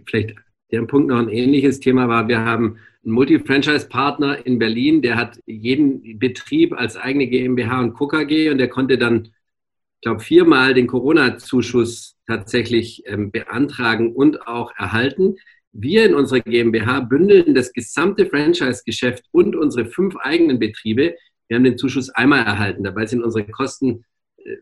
vielleicht 0.07 0.35
der 0.71 0.83
Punkt 0.83 1.09
noch 1.09 1.19
ein 1.19 1.29
ähnliches 1.29 1.81
Thema 1.81 2.09
war, 2.09 2.29
wir 2.29 2.45
haben 2.45 2.79
einen 3.05 3.15
Multi-Franchise-Partner 3.15 4.45
in 4.47 4.59
Berlin, 4.59 5.01
der 5.01 5.17
hat 5.17 5.39
jeden 5.47 6.19
Betrieb 6.19 6.73
als 6.73 6.97
eigene 6.97 7.29
GmbH 7.29 7.81
und 7.81 7.95
KKG 7.95 8.51
und 8.51 8.59
der 8.59 8.69
konnte 8.69 8.99
dann, 8.99 9.27
ich 9.27 10.01
glaube, 10.03 10.21
viermal 10.21 10.75
den 10.75 10.89
Corona-Zuschuss 10.89 12.17
tatsächlich 12.27 13.05
ähm, 13.07 13.31
beantragen 13.31 14.13
und 14.13 14.47
auch 14.47 14.73
erhalten. 14.77 15.37
Wir 15.73 16.05
in 16.07 16.15
unserer 16.15 16.41
GmbH 16.41 17.01
bündeln 17.01 17.55
das 17.55 17.73
gesamte 17.73 18.27
Franchise-Geschäft 18.27 19.25
und 19.31 19.55
unsere 19.55 19.87
fünf 19.87 20.17
eigenen 20.17 20.59
Betriebe. 20.59 21.15
Wir 21.47 21.57
haben 21.57 21.65
den 21.65 21.79
Zuschuss 21.79 22.11
einmal 22.11 22.45
erhalten. 22.45 22.83
Dabei 22.83 23.07
sind 23.07 23.23
unsere 23.23 23.47
Kosten 23.47 24.05
äh, 24.39 24.57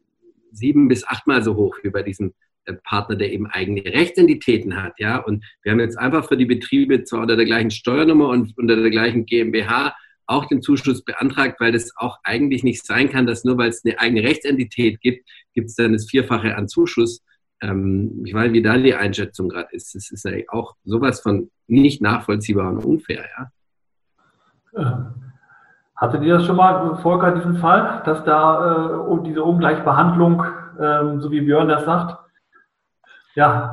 sieben 0.52 0.88
bis 0.88 1.06
achtmal 1.06 1.42
so 1.42 1.56
hoch 1.56 1.78
wie 1.82 1.90
bei 1.90 2.02
diesem 2.02 2.34
Partner, 2.84 3.16
der 3.16 3.32
eben 3.32 3.46
eigene 3.46 3.84
Rechtsentitäten 3.84 4.82
hat, 4.82 4.98
ja. 4.98 5.18
Und 5.18 5.44
wir 5.62 5.72
haben 5.72 5.80
jetzt 5.80 5.98
einfach 5.98 6.26
für 6.26 6.36
die 6.36 6.46
Betriebe 6.46 7.04
zwar 7.04 7.20
unter 7.22 7.36
der 7.36 7.44
gleichen 7.44 7.70
Steuernummer 7.70 8.28
und 8.28 8.56
unter 8.56 8.76
der 8.76 8.90
gleichen 8.90 9.26
GmbH 9.26 9.94
auch 10.26 10.46
den 10.46 10.62
Zuschuss 10.62 11.04
beantragt, 11.04 11.60
weil 11.60 11.72
das 11.72 11.92
auch 11.96 12.18
eigentlich 12.24 12.64
nicht 12.64 12.86
sein 12.86 13.10
kann, 13.10 13.26
dass 13.26 13.44
nur 13.44 13.58
weil 13.58 13.68
es 13.68 13.84
eine 13.84 13.98
eigene 13.98 14.22
Rechtsentität 14.22 15.00
gibt, 15.00 15.28
gibt 15.52 15.68
es 15.68 15.74
dann 15.74 15.92
das 15.92 16.08
Vierfache 16.08 16.56
an 16.56 16.68
Zuschuss. 16.68 17.22
Ähm, 17.60 18.22
ich 18.24 18.32
weiß, 18.32 18.52
wie 18.52 18.62
da 18.62 18.76
die 18.76 18.94
Einschätzung 18.94 19.48
gerade 19.48 19.68
ist. 19.72 19.94
Das 19.94 20.10
ist 20.10 20.24
ja 20.24 20.32
auch 20.48 20.74
sowas 20.84 21.20
von 21.20 21.50
nicht 21.66 22.00
nachvollziehbar 22.00 22.70
und 22.70 22.84
unfair, 22.84 23.26
ja. 23.36 23.50
Hattet 25.96 26.24
ihr 26.24 26.34
das 26.34 26.44
schon 26.44 26.56
mal, 26.56 26.96
Volker, 26.96 27.32
diesen 27.32 27.56
Fall, 27.58 28.02
dass 28.04 28.24
da 28.24 29.06
äh, 29.08 29.22
diese 29.24 29.44
Ungleichbehandlung, 29.44 30.42
äh, 30.78 31.20
so 31.20 31.30
wie 31.30 31.40
Björn 31.40 31.68
das 31.68 31.84
sagt, 31.84 32.18
ja. 33.34 33.72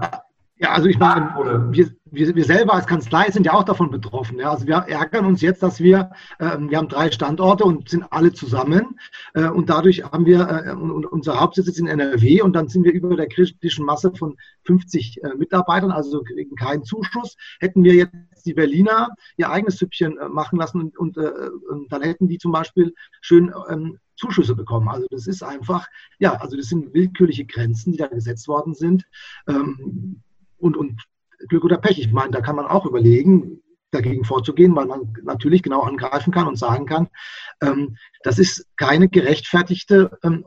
Ja, 0.61 0.73
also 0.73 0.87
ich 0.87 0.99
meine, 0.99 1.33
wir, 1.71 1.89
wir, 2.11 2.35
wir 2.35 2.45
selber 2.45 2.75
als 2.75 2.85
Kanzlei 2.85 3.31
sind 3.31 3.47
ja 3.47 3.53
auch 3.53 3.63
davon 3.63 3.89
betroffen. 3.89 4.37
Ja. 4.37 4.51
Also 4.51 4.67
wir 4.67 4.75
ärgern 4.75 5.25
uns 5.25 5.41
jetzt, 5.41 5.63
dass 5.63 5.79
wir, 5.79 6.11
äh, 6.37 6.55
wir 6.59 6.77
haben 6.77 6.87
drei 6.87 7.09
Standorte 7.09 7.63
und 7.63 7.89
sind 7.89 8.05
alle 8.11 8.31
zusammen 8.31 8.99
äh, 9.33 9.47
und 9.47 9.71
dadurch 9.71 10.03
haben 10.03 10.27
wir, 10.27 10.47
äh, 10.47 10.71
unser 10.73 11.39
Hauptsitz 11.39 11.67
ist 11.67 11.79
in 11.79 11.87
NRW 11.87 12.43
und 12.43 12.53
dann 12.53 12.67
sind 12.67 12.83
wir 12.83 12.93
über 12.93 13.15
der 13.15 13.27
kritischen 13.27 13.87
Masse 13.87 14.13
von 14.13 14.37
50 14.65 15.23
äh, 15.23 15.29
Mitarbeitern, 15.35 15.89
also 15.89 16.21
kriegen 16.21 16.55
keinen 16.55 16.83
Zuschuss. 16.83 17.37
Hätten 17.59 17.83
wir 17.83 17.95
jetzt 17.95 18.45
die 18.45 18.53
Berliner 18.53 19.09
ihr 19.37 19.49
eigenes 19.49 19.79
Süppchen 19.79 20.15
äh, 20.19 20.29
machen 20.29 20.59
lassen 20.59 20.79
und, 20.79 20.97
und, 20.99 21.17
äh, 21.17 21.49
und, 21.71 21.91
dann 21.91 22.03
hätten 22.03 22.27
die 22.27 22.37
zum 22.37 22.51
Beispiel 22.51 22.93
schön 23.21 23.51
ähm, 23.67 23.97
Zuschüsse 24.21 24.55
bekommen. 24.55 24.87
Also 24.87 25.07
das 25.09 25.27
ist 25.27 25.43
einfach, 25.43 25.87
ja, 26.19 26.35
also 26.35 26.55
das 26.55 26.67
sind 26.67 26.93
willkürliche 26.93 27.45
Grenzen, 27.45 27.91
die 27.91 27.97
da 27.97 28.07
gesetzt 28.07 28.47
worden 28.47 28.75
sind. 28.75 29.03
Ähm, 29.47 30.21
und, 30.57 30.77
und 30.77 31.01
Glück 31.49 31.63
oder 31.65 31.77
Pech, 31.77 31.97
ich 31.99 32.11
meine, 32.11 32.31
da 32.31 32.41
kann 32.41 32.55
man 32.55 32.67
auch 32.67 32.85
überlegen, 32.85 33.61
dagegen 33.89 34.23
vorzugehen, 34.23 34.75
weil 34.75 34.85
man 34.85 35.13
natürlich 35.23 35.63
genau 35.63 35.81
angreifen 35.81 36.31
kann 36.31 36.47
und 36.47 36.57
sagen 36.57 36.85
kann, 36.85 37.09
ähm, 37.61 37.97
das 38.23 38.39
ist 38.39 38.67
keine 38.77 39.09
gerechtfertigte 39.09 40.17
ähm, 40.23 40.45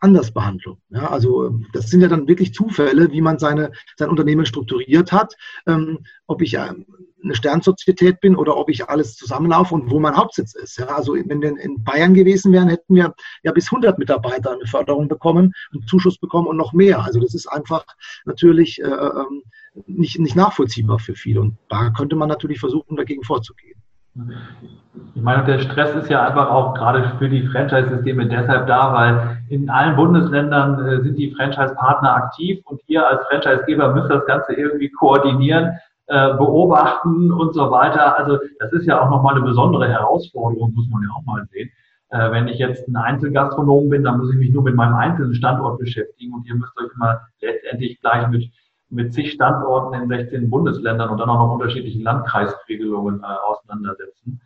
Andersbehandlung. 0.00 0.78
Ja, 0.88 1.10
also 1.10 1.60
das 1.72 1.88
sind 1.90 2.00
ja 2.00 2.08
dann 2.08 2.28
wirklich 2.28 2.54
Zufälle, 2.54 3.12
wie 3.12 3.20
man 3.20 3.38
seine, 3.38 3.72
sein 3.96 4.10
Unternehmen 4.10 4.46
strukturiert 4.46 5.12
hat. 5.12 5.36
Ähm, 5.66 6.00
ob 6.26 6.42
ich 6.42 6.54
ähm, 6.54 6.86
eine 7.22 7.34
Sternsozietät 7.34 8.20
bin 8.20 8.36
oder 8.36 8.56
ob 8.56 8.68
ich 8.68 8.88
alles 8.88 9.16
zusammenlaufe 9.16 9.74
und 9.74 9.90
wo 9.90 9.98
mein 9.98 10.16
Hauptsitz 10.16 10.54
ist. 10.54 10.78
Ja, 10.78 10.86
also 10.86 11.14
wenn 11.14 11.40
wir 11.40 11.58
in 11.58 11.82
Bayern 11.82 12.14
gewesen 12.14 12.52
wären, 12.52 12.68
hätten 12.68 12.94
wir 12.94 13.14
ja 13.42 13.52
bis 13.52 13.66
100 13.66 13.98
Mitarbeiter 13.98 14.52
eine 14.52 14.66
Förderung 14.66 15.08
bekommen, 15.08 15.52
einen 15.72 15.86
Zuschuss 15.86 16.18
bekommen 16.18 16.46
und 16.46 16.56
noch 16.56 16.72
mehr. 16.72 17.02
Also 17.02 17.20
das 17.20 17.34
ist 17.34 17.46
einfach 17.46 17.84
natürlich 18.24 18.80
äh, 18.80 18.86
ähm, 18.86 19.42
nicht, 19.86 20.18
nicht 20.18 20.36
nachvollziehbar 20.36 20.98
für 20.98 21.14
viele. 21.14 21.40
Und 21.40 21.56
da 21.68 21.90
könnte 21.90 22.16
man 22.16 22.28
natürlich 22.28 22.60
versuchen, 22.60 22.96
dagegen 22.96 23.22
vorzugehen. 23.22 23.82
Ich 25.14 25.22
meine, 25.22 25.44
der 25.44 25.58
Stress 25.58 25.94
ist 25.94 26.08
ja 26.08 26.26
einfach 26.26 26.48
auch 26.50 26.74
gerade 26.74 27.12
für 27.18 27.28
die 27.28 27.46
Franchise-Systeme 27.48 28.26
deshalb 28.26 28.66
da, 28.66 28.92
weil 28.94 29.42
in 29.50 29.68
allen 29.68 29.94
Bundesländern 29.94 30.86
äh, 30.86 31.02
sind 31.02 31.18
die 31.18 31.34
Franchise-Partner 31.34 32.14
aktiv 32.14 32.62
und 32.64 32.80
ihr 32.86 33.06
als 33.06 33.26
Franchise-Geber 33.26 33.94
müsst 33.94 34.10
das 34.10 34.24
Ganze 34.24 34.54
irgendwie 34.54 34.90
koordinieren, 34.90 35.72
äh, 36.06 36.34
beobachten 36.34 37.32
und 37.32 37.54
so 37.54 37.70
weiter. 37.70 38.18
Also 38.18 38.38
das 38.58 38.72
ist 38.72 38.86
ja 38.86 39.00
auch 39.00 39.10
nochmal 39.10 39.36
eine 39.36 39.44
besondere 39.44 39.88
Herausforderung, 39.88 40.72
muss 40.74 40.88
man 40.90 41.02
ja 41.02 41.08
auch 41.16 41.24
mal 41.24 41.46
sehen. 41.52 41.70
Äh, 42.10 42.30
wenn 42.30 42.48
ich 42.48 42.58
jetzt 42.58 42.86
ein 42.88 42.96
Einzelgastronom 42.96 43.88
bin, 43.88 44.04
dann 44.04 44.18
muss 44.18 44.32
ich 44.32 44.38
mich 44.38 44.50
nur 44.50 44.62
mit 44.62 44.74
meinem 44.74 44.94
einzelnen 44.94 45.34
Standort 45.34 45.78
beschäftigen 45.78 46.34
und 46.34 46.46
ihr 46.46 46.54
müsst 46.54 46.78
euch 46.78 46.94
mal 46.96 47.20
letztendlich 47.40 48.00
gleich 48.00 48.28
mit 48.28 48.50
mit 48.88 49.12
zig 49.12 49.32
Standorten 49.32 50.00
in 50.00 50.08
16 50.08 50.48
Bundesländern 50.48 51.10
und 51.10 51.18
dann 51.18 51.28
auch 51.28 51.38
noch 51.38 51.52
unterschiedlichen 51.54 52.02
Landkreisregelungen 52.02 53.22
äh, 53.22 53.26
auseinandersetzen. 53.26 54.40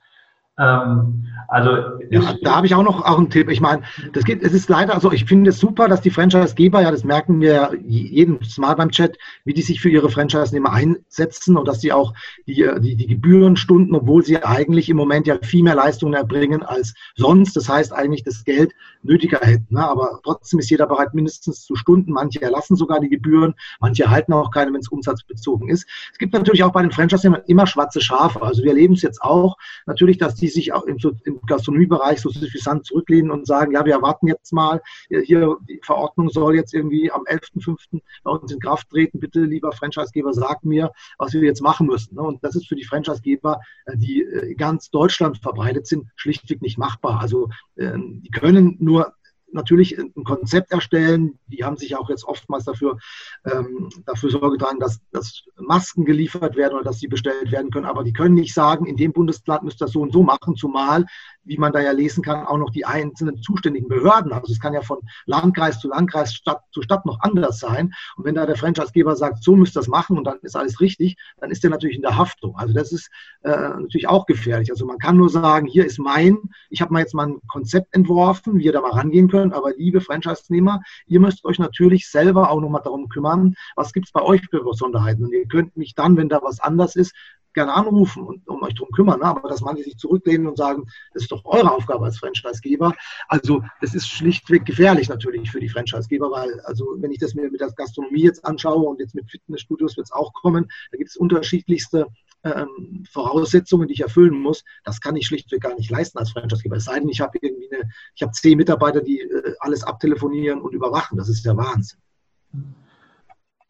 Ähm, 0.60 1.26
also 1.50 1.70
ja, 2.10 2.34
da 2.42 2.56
habe 2.56 2.66
ich 2.66 2.76
auch 2.76 2.84
noch 2.84 3.04
auch 3.04 3.18
einen 3.18 3.28
Tipp. 3.28 3.50
Ich 3.50 3.60
meine, 3.60 3.82
das 4.12 4.22
geht, 4.22 4.42
es 4.42 4.52
ist 4.52 4.68
leider, 4.68 4.94
also 4.94 5.10
ich 5.10 5.24
finde 5.24 5.50
es 5.50 5.58
super, 5.58 5.88
dass 5.88 6.00
die 6.00 6.10
Franchisegeber, 6.10 6.80
ja, 6.80 6.92
das 6.92 7.02
merken 7.02 7.40
wir 7.40 7.72
jedes 7.84 8.56
Mal 8.56 8.74
beim 8.74 8.90
Chat, 8.90 9.18
wie 9.44 9.52
die 9.52 9.62
sich 9.62 9.80
für 9.80 9.90
ihre 9.90 10.10
Franchise-Nehmer 10.10 10.72
einsetzen 10.72 11.56
und 11.56 11.66
dass 11.66 11.80
sie 11.80 11.92
auch 11.92 12.14
die, 12.46 12.68
die, 12.80 12.94
die 12.94 13.06
Gebührenstunden, 13.08 13.96
obwohl 13.96 14.24
sie 14.24 14.42
eigentlich 14.44 14.88
im 14.90 14.96
Moment 14.96 15.26
ja 15.26 15.38
viel 15.42 15.64
mehr 15.64 15.74
Leistungen 15.74 16.14
erbringen 16.14 16.62
als 16.62 16.94
sonst, 17.16 17.56
das 17.56 17.68
heißt 17.68 17.92
eigentlich 17.92 18.22
das 18.22 18.44
Geld 18.44 18.72
nötiger 19.02 19.40
hätten. 19.40 19.74
Ne? 19.74 19.84
Aber 19.84 20.20
trotzdem 20.22 20.60
ist 20.60 20.70
jeder 20.70 20.86
bereit, 20.86 21.14
mindestens 21.14 21.64
zu 21.64 21.74
Stunden. 21.74 22.12
Manche 22.12 22.42
erlassen 22.42 22.76
sogar 22.76 23.00
die 23.00 23.08
Gebühren, 23.08 23.54
manche 23.80 24.04
erhalten 24.04 24.32
auch 24.34 24.52
keine, 24.52 24.72
wenn 24.72 24.80
es 24.80 24.88
umsatzbezogen 24.88 25.68
ist. 25.68 25.88
Es 26.12 26.18
gibt 26.18 26.32
natürlich 26.32 26.62
auch 26.62 26.72
bei 26.72 26.82
den 26.82 26.92
Franchise-Nehmern 26.92 27.42
immer 27.48 27.66
schwarze 27.66 28.00
Schafe. 28.00 28.40
Also 28.42 28.62
wir 28.62 28.70
erleben 28.70 28.94
es 28.94 29.02
jetzt 29.02 29.20
auch 29.20 29.56
natürlich, 29.86 30.18
dass 30.18 30.36
die 30.36 30.49
sich 30.50 30.72
auch 30.72 30.84
im, 30.84 30.98
im 31.24 31.40
Gastronomiebereich 31.46 32.20
so 32.20 32.30
suffisant 32.30 32.84
zurücklehnen 32.86 33.30
und 33.30 33.46
sagen, 33.46 33.72
ja, 33.72 33.84
wir 33.84 33.94
erwarten 33.94 34.26
jetzt 34.26 34.52
mal, 34.52 34.80
hier 35.08 35.56
die 35.68 35.80
Verordnung 35.82 36.28
soll 36.28 36.56
jetzt 36.56 36.74
irgendwie 36.74 37.10
am 37.10 37.22
11.05. 37.22 38.00
bei 38.22 38.30
uns 38.30 38.52
in 38.52 38.60
Kraft 38.60 38.88
treten. 38.90 39.20
Bitte, 39.20 39.40
lieber 39.40 39.72
Franchisegeber, 39.72 40.32
sag 40.32 40.64
mir, 40.64 40.92
was 41.18 41.32
wir 41.32 41.42
jetzt 41.42 41.62
machen 41.62 41.86
müssen. 41.86 42.14
Ne? 42.14 42.22
Und 42.22 42.42
das 42.44 42.56
ist 42.56 42.68
für 42.68 42.76
die 42.76 42.84
Franchisegeber, 42.84 43.60
äh, 43.86 43.96
die 43.96 44.22
äh, 44.22 44.54
ganz 44.54 44.90
Deutschland 44.90 45.38
verbreitet 45.38 45.86
sind, 45.86 46.06
schlichtweg 46.16 46.62
nicht 46.62 46.78
machbar. 46.78 47.20
Also 47.20 47.48
ähm, 47.76 48.22
die 48.22 48.30
können 48.30 48.76
nur 48.78 49.14
natürlich 49.52 49.98
ein 49.98 50.24
Konzept 50.24 50.72
erstellen. 50.72 51.38
Die 51.48 51.64
haben 51.64 51.76
sich 51.76 51.96
auch 51.96 52.08
jetzt 52.10 52.24
oftmals 52.24 52.64
dafür, 52.64 52.98
ähm, 53.44 53.90
dafür 54.06 54.30
Sorge 54.30 54.58
getragen, 54.58 54.78
dass, 54.78 55.00
dass 55.12 55.44
Masken 55.56 56.04
geliefert 56.04 56.56
werden 56.56 56.74
oder 56.74 56.84
dass 56.84 57.00
sie 57.00 57.08
bestellt 57.08 57.50
werden 57.52 57.70
können. 57.70 57.86
Aber 57.86 58.04
die 58.04 58.12
können 58.12 58.34
nicht 58.34 58.54
sagen, 58.54 58.86
in 58.86 58.96
dem 58.96 59.12
Bundesland 59.12 59.62
müsst 59.62 59.82
ihr 59.82 59.86
das 59.86 59.92
so 59.92 60.00
und 60.00 60.12
so 60.12 60.22
machen, 60.22 60.56
zumal 60.56 61.06
wie 61.44 61.58
man 61.58 61.72
da 61.72 61.80
ja 61.80 61.92
lesen 61.92 62.22
kann, 62.22 62.46
auch 62.46 62.58
noch 62.58 62.70
die 62.70 62.84
einzelnen 62.84 63.42
zuständigen 63.42 63.88
Behörden. 63.88 64.32
Also 64.32 64.52
es 64.52 64.60
kann 64.60 64.74
ja 64.74 64.82
von 64.82 64.98
Landkreis 65.26 65.80
zu 65.80 65.88
Landkreis, 65.88 66.34
Stadt 66.34 66.62
zu 66.70 66.82
Stadt 66.82 67.06
noch 67.06 67.18
anders 67.20 67.58
sein. 67.58 67.92
Und 68.16 68.24
wenn 68.24 68.34
da 68.34 68.46
der 68.46 68.56
Franchisegeber 68.56 69.16
sagt, 69.16 69.42
so 69.42 69.56
müsst 69.56 69.76
ihr 69.76 69.80
das 69.80 69.88
machen 69.88 70.18
und 70.18 70.24
dann 70.24 70.38
ist 70.42 70.56
alles 70.56 70.80
richtig, 70.80 71.16
dann 71.38 71.50
ist 71.50 71.62
der 71.62 71.70
natürlich 71.70 71.96
in 71.96 72.02
der 72.02 72.16
Haftung. 72.16 72.56
Also 72.56 72.74
das 72.74 72.92
ist 72.92 73.10
äh, 73.42 73.50
natürlich 73.50 74.08
auch 74.08 74.26
gefährlich. 74.26 74.70
Also 74.70 74.86
man 74.86 74.98
kann 74.98 75.16
nur 75.16 75.30
sagen, 75.30 75.66
hier 75.66 75.86
ist 75.86 75.98
mein, 75.98 76.38
ich 76.68 76.82
habe 76.82 76.92
mal 76.92 77.00
jetzt 77.00 77.14
mal 77.14 77.26
ein 77.26 77.40
Konzept 77.48 77.94
entworfen, 77.94 78.58
wie 78.58 78.64
ihr 78.64 78.72
da 78.72 78.80
mal 78.80 78.92
rangehen 78.92 79.28
könnt, 79.28 79.39
aber 79.52 79.72
liebe 79.76 80.00
Franchise-Nehmer, 80.00 80.82
ihr 81.06 81.20
müsst 81.20 81.44
euch 81.44 81.58
natürlich 81.58 82.08
selber 82.08 82.50
auch 82.50 82.60
nochmal 82.60 82.82
darum 82.82 83.08
kümmern, 83.08 83.54
was 83.76 83.92
gibt 83.92 84.06
es 84.06 84.12
bei 84.12 84.22
euch 84.22 84.42
für 84.50 84.62
Besonderheiten. 84.62 85.24
Und 85.24 85.32
ihr 85.32 85.46
könnt 85.46 85.76
mich 85.76 85.94
dann, 85.94 86.16
wenn 86.16 86.28
da 86.28 86.40
was 86.42 86.60
anders 86.60 86.96
ist, 86.96 87.14
gerne 87.54 87.74
anrufen 87.74 88.22
und 88.22 88.48
um 88.48 88.62
euch 88.62 88.74
darum 88.74 88.90
kümmern. 88.92 89.20
Ne? 89.20 89.26
Aber 89.26 89.48
dass 89.48 89.60
manche 89.60 89.84
sich 89.84 89.96
zurücklehnen 89.96 90.46
und 90.46 90.56
sagen, 90.56 90.86
das 91.12 91.24
ist 91.24 91.32
doch 91.32 91.44
eure 91.44 91.72
Aufgabe 91.72 92.04
als 92.04 92.18
Franchisegeber. 92.18 92.94
Also 93.28 93.62
das 93.80 93.94
ist 93.94 94.08
schlichtweg 94.08 94.64
gefährlich 94.64 95.08
natürlich 95.08 95.50
für 95.50 95.60
die 95.60 95.68
Franchisegeber, 95.68 96.30
weil 96.30 96.60
also 96.60 96.96
wenn 96.98 97.10
ich 97.10 97.18
das 97.18 97.34
mir 97.34 97.50
mit 97.50 97.60
der 97.60 97.70
Gastronomie 97.72 98.22
jetzt 98.22 98.44
anschaue 98.44 98.88
und 98.88 99.00
jetzt 99.00 99.14
mit 99.14 99.30
Fitnessstudios 99.30 99.96
wird 99.96 100.06
es 100.06 100.12
auch 100.12 100.32
kommen, 100.32 100.70
da 100.90 100.98
gibt 100.98 101.10
es 101.10 101.16
unterschiedlichste 101.16 102.06
ähm, 102.44 103.04
Voraussetzungen, 103.10 103.88
die 103.88 103.94
ich 103.94 104.00
erfüllen 104.00 104.38
muss. 104.38 104.64
Das 104.84 105.00
kann 105.00 105.16
ich 105.16 105.26
schlichtweg 105.26 105.60
gar 105.60 105.74
nicht 105.74 105.90
leisten 105.90 106.18
als 106.18 106.30
Franchisegeber. 106.30 106.76
Es 106.76 106.84
sei 106.84 106.98
denn, 106.98 107.08
ich 107.08 107.20
habe 107.20 107.38
irgendwie 107.40 107.70
eine, 107.72 107.79
ich 108.14 108.22
habe 108.22 108.32
zehn 108.32 108.56
Mitarbeiter, 108.56 109.00
die 109.00 109.20
äh, 109.20 109.54
alles 109.60 109.84
abtelefonieren 109.84 110.60
und 110.60 110.74
überwachen. 110.74 111.18
Das 111.18 111.28
ist 111.28 111.44
der 111.44 111.56
Wahnsinn. 111.56 111.98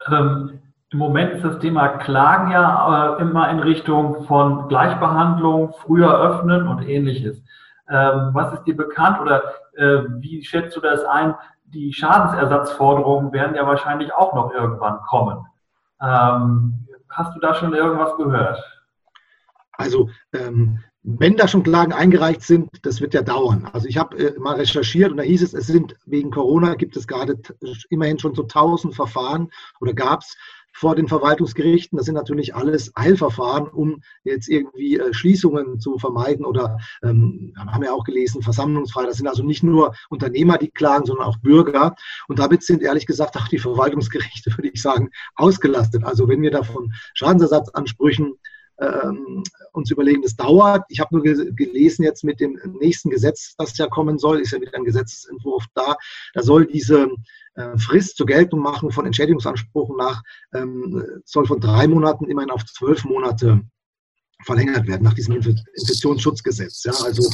Ähm 0.08 0.60
im 0.92 0.98
Moment 0.98 1.34
ist 1.34 1.44
das 1.44 1.60
Thema 1.60 1.88
Klagen 1.98 2.50
ja 2.50 3.16
äh, 3.16 3.22
immer 3.22 3.48
in 3.50 3.60
Richtung 3.60 4.24
von 4.24 4.66
Gleichbehandlung, 4.66 5.72
früher 5.72 6.18
öffnen 6.20 6.66
und 6.66 6.82
ähnliches. 6.82 7.40
Ähm, 7.88 8.30
was 8.32 8.52
ist 8.54 8.64
dir 8.64 8.76
bekannt 8.76 9.20
oder 9.20 9.42
äh, 9.76 10.02
wie 10.18 10.44
schätzt 10.44 10.76
du 10.76 10.80
das 10.80 11.04
ein? 11.04 11.36
Die 11.64 11.92
Schadensersatzforderungen 11.92 13.32
werden 13.32 13.54
ja 13.54 13.64
wahrscheinlich 13.68 14.12
auch 14.12 14.34
noch 14.34 14.52
irgendwann 14.52 14.98
kommen. 15.02 15.46
Ähm, 16.02 16.88
hast 17.08 17.36
du 17.36 17.40
da 17.40 17.54
schon 17.54 17.72
irgendwas 17.72 18.16
gehört? 18.16 18.60
Also 19.74 20.10
ähm, 20.32 20.82
wenn 21.02 21.36
da 21.36 21.48
schon 21.48 21.62
Klagen 21.62 21.92
eingereicht 21.92 22.42
sind, 22.42 22.68
das 22.82 23.00
wird 23.00 23.14
ja 23.14 23.22
dauern. 23.22 23.68
Also 23.72 23.88
ich 23.88 23.96
habe 23.96 24.18
äh, 24.18 24.38
mal 24.38 24.56
recherchiert 24.56 25.10
und 25.10 25.16
da 25.16 25.22
hieß 25.22 25.42
es, 25.42 25.54
es 25.54 25.66
sind 25.66 25.96
wegen 26.04 26.30
Corona 26.30 26.74
gibt 26.74 26.96
es 26.96 27.06
gerade 27.06 27.40
immerhin 27.88 28.18
schon 28.18 28.34
so 28.34 28.42
1000 28.42 28.94
Verfahren 28.94 29.50
oder 29.80 29.94
gab 29.94 30.20
es 30.20 30.36
vor 30.72 30.94
den 30.94 31.08
Verwaltungsgerichten. 31.08 31.96
Das 31.96 32.06
sind 32.06 32.14
natürlich 32.14 32.54
alles 32.54 32.92
Eilverfahren, 32.94 33.68
um 33.68 34.02
jetzt 34.24 34.48
irgendwie 34.48 34.98
äh, 34.98 35.12
Schließungen 35.12 35.80
zu 35.80 35.98
vermeiden 35.98 36.44
oder 36.44 36.78
ähm, 37.02 37.54
haben 37.56 37.82
ja 37.82 37.92
auch 37.92 38.04
gelesen, 38.04 38.42
Versammlungsfreiheit. 38.42 39.10
Das 39.10 39.16
sind 39.16 39.26
also 39.26 39.42
nicht 39.42 39.62
nur 39.62 39.94
Unternehmer, 40.10 40.58
die 40.58 40.70
klagen, 40.70 41.06
sondern 41.06 41.26
auch 41.26 41.38
Bürger. 41.38 41.94
Und 42.28 42.38
damit 42.38 42.62
sind 42.62 42.82
ehrlich 42.82 43.06
gesagt 43.06 43.36
auch 43.36 43.48
die 43.48 43.58
Verwaltungsgerichte, 43.58 44.50
würde 44.56 44.68
ich 44.68 44.80
sagen, 44.80 45.10
ausgelastet. 45.34 46.04
Also 46.04 46.28
wenn 46.28 46.42
wir 46.42 46.50
da 46.50 46.62
von 46.62 46.92
Schadensersatzansprüchen 47.14 48.34
ähm, 48.80 49.42
uns 49.72 49.90
überlegen, 49.90 50.22
das 50.22 50.36
dauert. 50.36 50.84
Ich 50.88 51.00
habe 51.00 51.14
nur 51.14 51.22
gelesen 51.22 52.04
jetzt 52.04 52.24
mit 52.24 52.40
dem 52.40 52.58
nächsten 52.80 53.10
Gesetz, 53.10 53.54
das 53.56 53.76
ja 53.78 53.86
kommen 53.86 54.18
soll, 54.18 54.40
ist 54.40 54.52
ja 54.52 54.60
wieder 54.60 54.74
ein 54.74 54.84
Gesetzentwurf 54.84 55.64
da. 55.74 55.96
Da 56.34 56.42
soll 56.42 56.66
diese 56.66 57.08
äh, 57.54 57.76
Frist 57.78 58.16
zur 58.16 58.26
Geltung 58.26 58.60
machen 58.60 58.90
von 58.90 59.06
Entschädigungsansprüchen 59.06 59.96
nach, 59.96 60.22
ähm, 60.54 61.04
soll 61.24 61.46
von 61.46 61.60
drei 61.60 61.86
Monaten 61.86 62.26
immerhin 62.26 62.50
auf 62.50 62.64
zwölf 62.64 63.04
Monate 63.04 63.62
verlängert 64.44 64.86
werden 64.86 65.04
nach 65.04 65.14
diesem 65.14 65.36
Infektionsschutzgesetz. 65.36 66.84
Ja, 66.84 66.92
also 66.92 67.28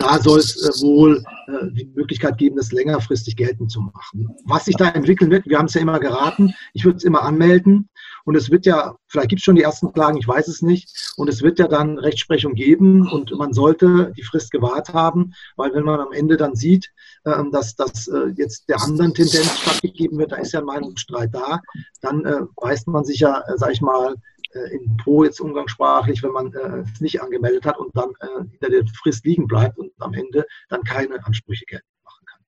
da 0.00 0.18
soll 0.18 0.38
es 0.38 0.56
äh, 0.56 0.82
wohl 0.82 1.22
äh, 1.46 1.66
die 1.72 1.84
Möglichkeit 1.94 2.38
geben, 2.38 2.56
das 2.56 2.72
längerfristig 2.72 3.36
geltend 3.36 3.70
zu 3.70 3.80
machen. 3.82 4.28
Was 4.44 4.64
sich 4.64 4.76
da 4.76 4.88
entwickeln 4.88 5.30
wird, 5.30 5.46
wir 5.46 5.58
haben 5.58 5.66
es 5.66 5.74
ja 5.74 5.82
immer 5.82 6.00
geraten, 6.00 6.54
ich 6.72 6.84
würde 6.84 6.96
es 6.96 7.04
immer 7.04 7.22
anmelden 7.22 7.88
und 8.24 8.34
es 8.34 8.50
wird 8.50 8.64
ja, 8.64 8.96
vielleicht 9.08 9.28
gibt 9.28 9.40
es 9.40 9.44
schon 9.44 9.56
die 9.56 9.62
ersten 9.62 9.92
Klagen, 9.92 10.16
ich 10.16 10.26
weiß 10.26 10.48
es 10.48 10.62
nicht, 10.62 11.12
und 11.16 11.28
es 11.28 11.42
wird 11.42 11.58
ja 11.58 11.68
dann 11.68 11.98
Rechtsprechung 11.98 12.54
geben 12.54 13.08
und 13.10 13.30
man 13.32 13.52
sollte 13.52 14.12
die 14.16 14.22
Frist 14.22 14.50
gewahrt 14.50 14.94
haben, 14.94 15.34
weil 15.56 15.74
wenn 15.74 15.84
man 15.84 16.00
am 16.00 16.12
Ende 16.12 16.38
dann 16.38 16.56
sieht, 16.56 16.90
äh, 17.24 17.42
dass 17.52 17.76
das 17.76 18.08
äh, 18.08 18.32
jetzt 18.36 18.70
der 18.70 18.82
anderen 18.82 19.12
Tendenz 19.12 19.58
stattgegeben 19.58 20.18
wird, 20.18 20.32
da 20.32 20.36
ist 20.36 20.52
ja 20.52 20.60
ein 20.60 20.66
Meinungsstreit 20.66 21.34
da, 21.34 21.60
dann 22.00 22.22
weist 22.56 22.86
man 22.86 23.04
sich 23.04 23.20
ja, 23.20 23.42
sag 23.56 23.72
ich 23.72 23.82
mal, 23.82 24.14
äh, 24.52 24.74
in 24.74 24.96
Pro 24.96 25.24
jetzt 25.24 25.40
umgangssprachlich, 25.40 26.22
wenn 26.22 26.32
man 26.32 26.52
äh, 26.52 26.84
es 26.92 27.00
nicht 27.00 27.22
angemeldet 27.22 27.64
hat 27.64 27.78
und 27.78 27.94
dann 27.96 28.10
äh, 28.20 28.48
hinter 28.50 28.70
der 28.70 28.84
Frist 29.00 29.24
liegen 29.24 29.46
bleibt 29.46 29.78
und 29.78 29.92
am 29.98 30.12
Ende 30.14 30.46
dann 30.68 30.82
keine 30.82 31.24
Ansprüche 31.24 31.64
geltend 31.66 31.90
machen 32.04 32.26
kann. 32.26 32.40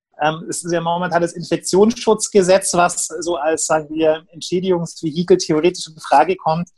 Ähm, 0.43 0.49
es 0.49 0.65
ist 0.65 0.73
ja 0.73 0.81
momentan 0.81 1.23
das 1.23 1.33
Infektionsschutzgesetz, 1.33 2.75
was 2.75 3.07
so 3.07 3.37
als, 3.37 3.67
sagen 3.67 3.89
wir, 3.91 4.25
Entschädigungsvehikel 4.33 5.37
theoretisch 5.37 5.89
in 5.89 5.99
Frage 5.99 6.37
kommt. 6.37 6.69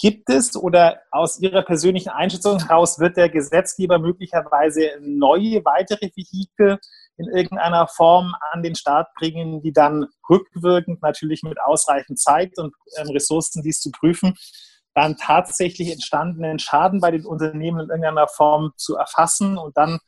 Gibt 0.00 0.30
es 0.30 0.56
oder 0.56 1.00
aus 1.10 1.40
Ihrer 1.40 1.62
persönlichen 1.62 2.10
Einschätzung 2.10 2.60
heraus 2.60 3.00
wird 3.00 3.16
der 3.16 3.28
Gesetzgeber 3.28 3.98
möglicherweise 3.98 4.90
neue, 5.00 5.64
weitere 5.64 6.10
Vehikel 6.14 6.78
in 7.18 7.26
irgendeiner 7.26 7.86
Form 7.86 8.34
an 8.52 8.62
den 8.62 8.74
Start 8.74 9.08
bringen, 9.14 9.60
die 9.60 9.72
dann 9.72 10.06
rückwirkend 10.30 11.02
natürlich 11.02 11.42
mit 11.42 11.60
ausreichend 11.60 12.18
Zeit 12.18 12.56
und 12.58 12.74
ähm, 12.96 13.08
Ressourcen 13.08 13.62
dies 13.62 13.80
zu 13.80 13.90
prüfen, 13.90 14.34
dann 14.94 15.16
tatsächlich 15.16 15.92
entstandenen 15.92 16.58
Schaden 16.58 17.00
bei 17.00 17.10
den 17.10 17.26
Unternehmen 17.26 17.80
in 17.80 17.90
irgendeiner 17.90 18.28
Form 18.28 18.72
zu 18.76 18.96
erfassen 18.96 19.58
und 19.58 19.76
dann 19.76 19.98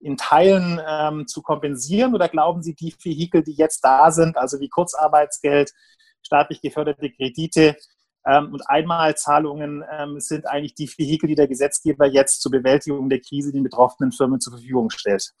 in 0.00 0.16
Teilen 0.16 0.80
ähm, 0.86 1.26
zu 1.26 1.42
kompensieren? 1.42 2.14
Oder 2.14 2.28
glauben 2.28 2.62
Sie, 2.62 2.74
die 2.74 2.94
Vehikel, 3.00 3.42
die 3.44 3.54
jetzt 3.54 3.80
da 3.84 4.10
sind, 4.10 4.36
also 4.36 4.58
wie 4.58 4.68
Kurzarbeitsgeld, 4.68 5.70
staatlich 6.22 6.60
geförderte 6.60 7.10
Kredite, 7.10 7.76
Ähm, 8.26 8.54
und 8.54 8.62
Einmalzahlungen 8.70 9.84
ähm, 9.92 10.18
sind 10.18 10.46
eigentlich 10.46 10.74
die 10.74 10.88
Vehikel, 10.88 11.28
die 11.28 11.34
der 11.34 11.46
Gesetzgeber 11.46 12.06
jetzt 12.06 12.40
zur 12.40 12.52
Bewältigung 12.52 13.10
der 13.10 13.20
Krise 13.20 13.52
den 13.52 13.62
betroffenen 13.62 14.12
Firmen 14.12 14.40
zur 14.40 14.54
Verfügung 14.54 14.88
stellt. 14.88 15.34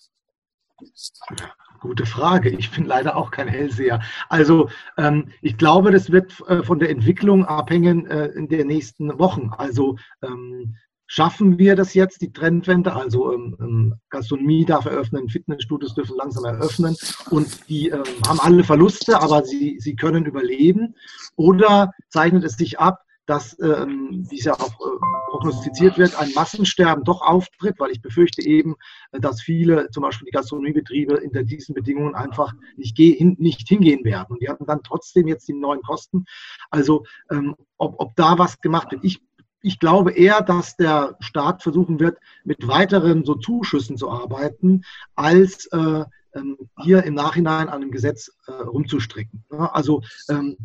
Gute 1.80 2.06
Frage. 2.06 2.50
Ich 2.50 2.70
bin 2.70 2.86
leider 2.86 3.16
auch 3.16 3.30
kein 3.30 3.48
Hellseher. 3.48 4.00
Also 4.28 4.70
ähm, 4.96 5.28
ich 5.42 5.58
glaube, 5.58 5.90
das 5.90 6.10
wird 6.10 6.40
äh, 6.48 6.62
von 6.62 6.78
der 6.78 6.90
Entwicklung 6.90 7.44
abhängen 7.44 8.06
äh, 8.06 8.26
in 8.28 8.48
den 8.48 8.68
nächsten 8.68 9.18
Wochen. 9.18 9.50
Also 9.56 9.96
ähm, 10.22 10.76
schaffen 11.06 11.58
wir 11.58 11.76
das 11.76 11.92
jetzt, 11.94 12.22
die 12.22 12.32
Trendwende? 12.32 12.94
Also 12.94 13.32
ähm, 13.32 13.56
ähm 13.60 13.94
Gastronomie 14.08 14.64
darf 14.64 14.86
eröffnen, 14.86 15.28
Fitnessstudios 15.28 15.94
dürfen 15.94 16.16
langsam 16.16 16.44
eröffnen 16.44 16.96
und 17.30 17.68
die 17.68 17.88
ähm, 17.88 18.02
haben 18.26 18.40
alle 18.40 18.64
Verluste, 18.64 19.20
aber 19.20 19.44
sie, 19.44 19.78
sie 19.78 19.94
können 19.94 20.24
überleben. 20.24 20.94
Oder 21.36 21.92
zeichnet 22.08 22.44
es 22.44 22.54
sich 22.54 22.78
ab, 22.80 23.00
dass, 23.26 23.58
ähm, 23.60 24.26
wie 24.30 24.38
es 24.38 24.44
ja 24.44 24.54
auch 24.54 24.72
äh, 24.80 25.13
prognostiziert 25.34 25.98
wird, 25.98 26.16
ein 26.16 26.32
Massensterben 26.32 27.02
doch 27.02 27.20
auftritt, 27.20 27.74
weil 27.80 27.90
ich 27.90 28.00
befürchte 28.00 28.42
eben, 28.42 28.76
äh, 29.10 29.18
dass 29.18 29.42
viele, 29.42 29.90
zum 29.90 30.04
Beispiel 30.04 30.26
die 30.26 30.30
Gastronomiebetriebe, 30.30 31.20
unter 31.20 31.42
diesen 31.42 31.74
Bedingungen 31.74 32.14
einfach 32.14 32.52
nicht, 32.76 32.96
hin, 32.96 33.34
nicht 33.40 33.68
hingehen 33.68 34.04
werden. 34.04 34.34
Und 34.34 34.42
die 34.42 34.48
hatten 34.48 34.66
dann 34.66 34.82
trotzdem 34.84 35.26
jetzt 35.26 35.48
die 35.48 35.54
neuen 35.54 35.82
Kosten. 35.82 36.24
Also 36.70 37.04
ähm, 37.30 37.56
ob, 37.78 37.96
ob 37.98 38.14
da 38.14 38.38
was 38.38 38.60
gemacht 38.60 38.92
wird. 38.92 39.04
Ich 39.04 39.20
ich 39.66 39.78
glaube 39.78 40.12
eher, 40.12 40.42
dass 40.42 40.76
der 40.76 41.16
Staat 41.20 41.62
versuchen 41.62 41.98
wird, 41.98 42.18
mit 42.44 42.68
weiteren 42.68 43.24
so 43.24 43.34
Zuschüssen 43.34 43.96
zu 43.96 44.10
arbeiten, 44.10 44.82
als 45.14 45.64
äh, 45.72 46.04
ähm, 46.34 46.58
hier 46.82 47.02
im 47.04 47.14
Nachhinein 47.14 47.70
an 47.70 47.80
dem 47.80 47.90
Gesetz 47.90 48.30
äh, 48.46 48.52
rumzustricken. 48.52 49.42
Also 49.48 50.02
ähm, 50.28 50.58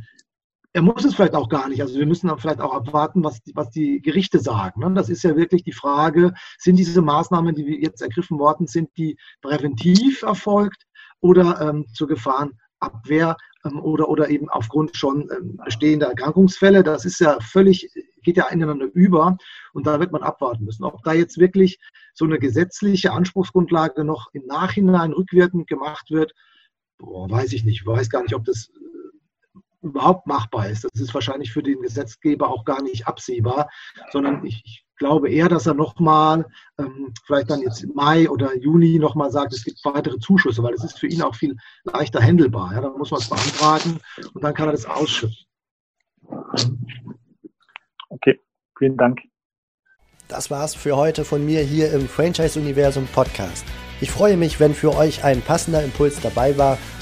er 0.73 0.81
muss 0.81 1.03
es 1.03 1.15
vielleicht 1.15 1.35
auch 1.35 1.49
gar 1.49 1.67
nicht. 1.67 1.81
Also 1.81 1.97
wir 1.97 2.05
müssen 2.05 2.27
dann 2.27 2.37
vielleicht 2.37 2.61
auch 2.61 2.73
abwarten, 2.73 3.23
was 3.23 3.41
die, 3.41 3.55
was 3.55 3.71
die 3.71 4.01
Gerichte 4.01 4.39
sagen. 4.39 4.81
Ne? 4.81 4.93
Das 4.93 5.09
ist 5.09 5.23
ja 5.23 5.35
wirklich 5.35 5.63
die 5.63 5.73
Frage, 5.73 6.33
sind 6.59 6.77
diese 6.77 7.01
Maßnahmen, 7.01 7.55
die 7.55 7.81
jetzt 7.81 8.01
ergriffen 8.01 8.37
worden 8.37 8.67
sind, 8.67 8.89
die 8.97 9.17
präventiv 9.41 10.21
erfolgt 10.21 10.83
oder 11.21 11.59
ähm, 11.61 11.87
zur 11.93 12.07
Gefahrenabwehr 12.07 13.35
ähm, 13.65 13.79
oder, 13.79 14.09
oder 14.09 14.29
eben 14.29 14.47
aufgrund 14.49 14.95
schon 14.95 15.27
ähm, 15.35 15.59
bestehender 15.63 16.07
Erkrankungsfälle? 16.07 16.83
Das 16.83 17.03
ist 17.03 17.19
ja 17.19 17.39
völlig, 17.39 17.89
geht 18.21 18.37
ja 18.37 18.47
ineinander 18.49 18.89
über 18.93 19.37
und 19.73 19.87
da 19.87 19.99
wird 19.99 20.11
man 20.11 20.21
abwarten 20.21 20.65
müssen. 20.65 20.83
Ob 20.83 21.01
da 21.03 21.13
jetzt 21.13 21.39
wirklich 21.39 21.79
so 22.13 22.25
eine 22.25 22.37
gesetzliche 22.37 23.11
Anspruchsgrundlage 23.11 24.03
noch 24.03 24.29
im 24.33 24.45
Nachhinein 24.45 25.13
rückwirkend 25.13 25.67
gemacht 25.67 26.11
wird, 26.11 26.33
boah, 26.99 27.27
weiß 27.27 27.53
ich 27.53 27.65
nicht. 27.65 27.81
Ich 27.81 27.87
weiß 27.87 28.11
gar 28.11 28.21
nicht, 28.21 28.35
ob 28.35 28.45
das 28.45 28.71
überhaupt 29.81 30.27
machbar 30.27 30.69
ist. 30.69 30.83
Das 30.83 31.01
ist 31.01 31.13
wahrscheinlich 31.13 31.51
für 31.51 31.63
den 31.63 31.81
Gesetzgeber 31.81 32.49
auch 32.49 32.65
gar 32.65 32.81
nicht 32.81 33.07
absehbar, 33.07 33.69
sondern 34.11 34.45
ich, 34.45 34.61
ich 34.65 34.85
glaube 34.97 35.29
eher, 35.29 35.49
dass 35.49 35.65
er 35.65 35.73
nochmal, 35.73 36.45
ähm, 36.77 37.13
vielleicht 37.25 37.49
dann 37.49 37.61
jetzt 37.61 37.83
im 37.83 37.93
Mai 37.95 38.29
oder 38.29 38.55
Juni 38.57 38.99
nochmal 38.99 39.31
sagt, 39.31 39.53
es 39.53 39.63
gibt 39.63 39.79
weitere 39.85 40.19
Zuschüsse, 40.19 40.61
weil 40.61 40.73
es 40.73 40.83
ist 40.83 40.99
für 40.99 41.07
ihn 41.07 41.21
auch 41.21 41.35
viel 41.35 41.55
leichter 41.85 42.21
handelbar. 42.21 42.73
Ja? 42.73 42.81
Da 42.81 42.89
muss 42.89 43.11
man 43.11 43.21
es 43.21 43.29
beantragen 43.29 43.99
und 44.33 44.43
dann 44.43 44.53
kann 44.53 44.67
er 44.67 44.73
das 44.73 44.85
ausschütten. 44.85 45.37
Okay, 48.09 48.39
vielen 48.77 48.97
Dank. 48.97 49.19
Das 50.27 50.51
war's 50.51 50.75
für 50.75 50.95
heute 50.95 51.25
von 51.25 51.43
mir 51.43 51.61
hier 51.61 51.91
im 51.91 52.07
Franchise-Universum 52.07 53.07
Podcast. 53.07 53.65
Ich 54.01 54.11
freue 54.11 54.37
mich, 54.37 54.59
wenn 54.59 54.73
für 54.73 54.95
euch 54.95 55.23
ein 55.23 55.41
passender 55.41 55.83
Impuls 55.83 56.21
dabei 56.21 56.57
war 56.57 56.77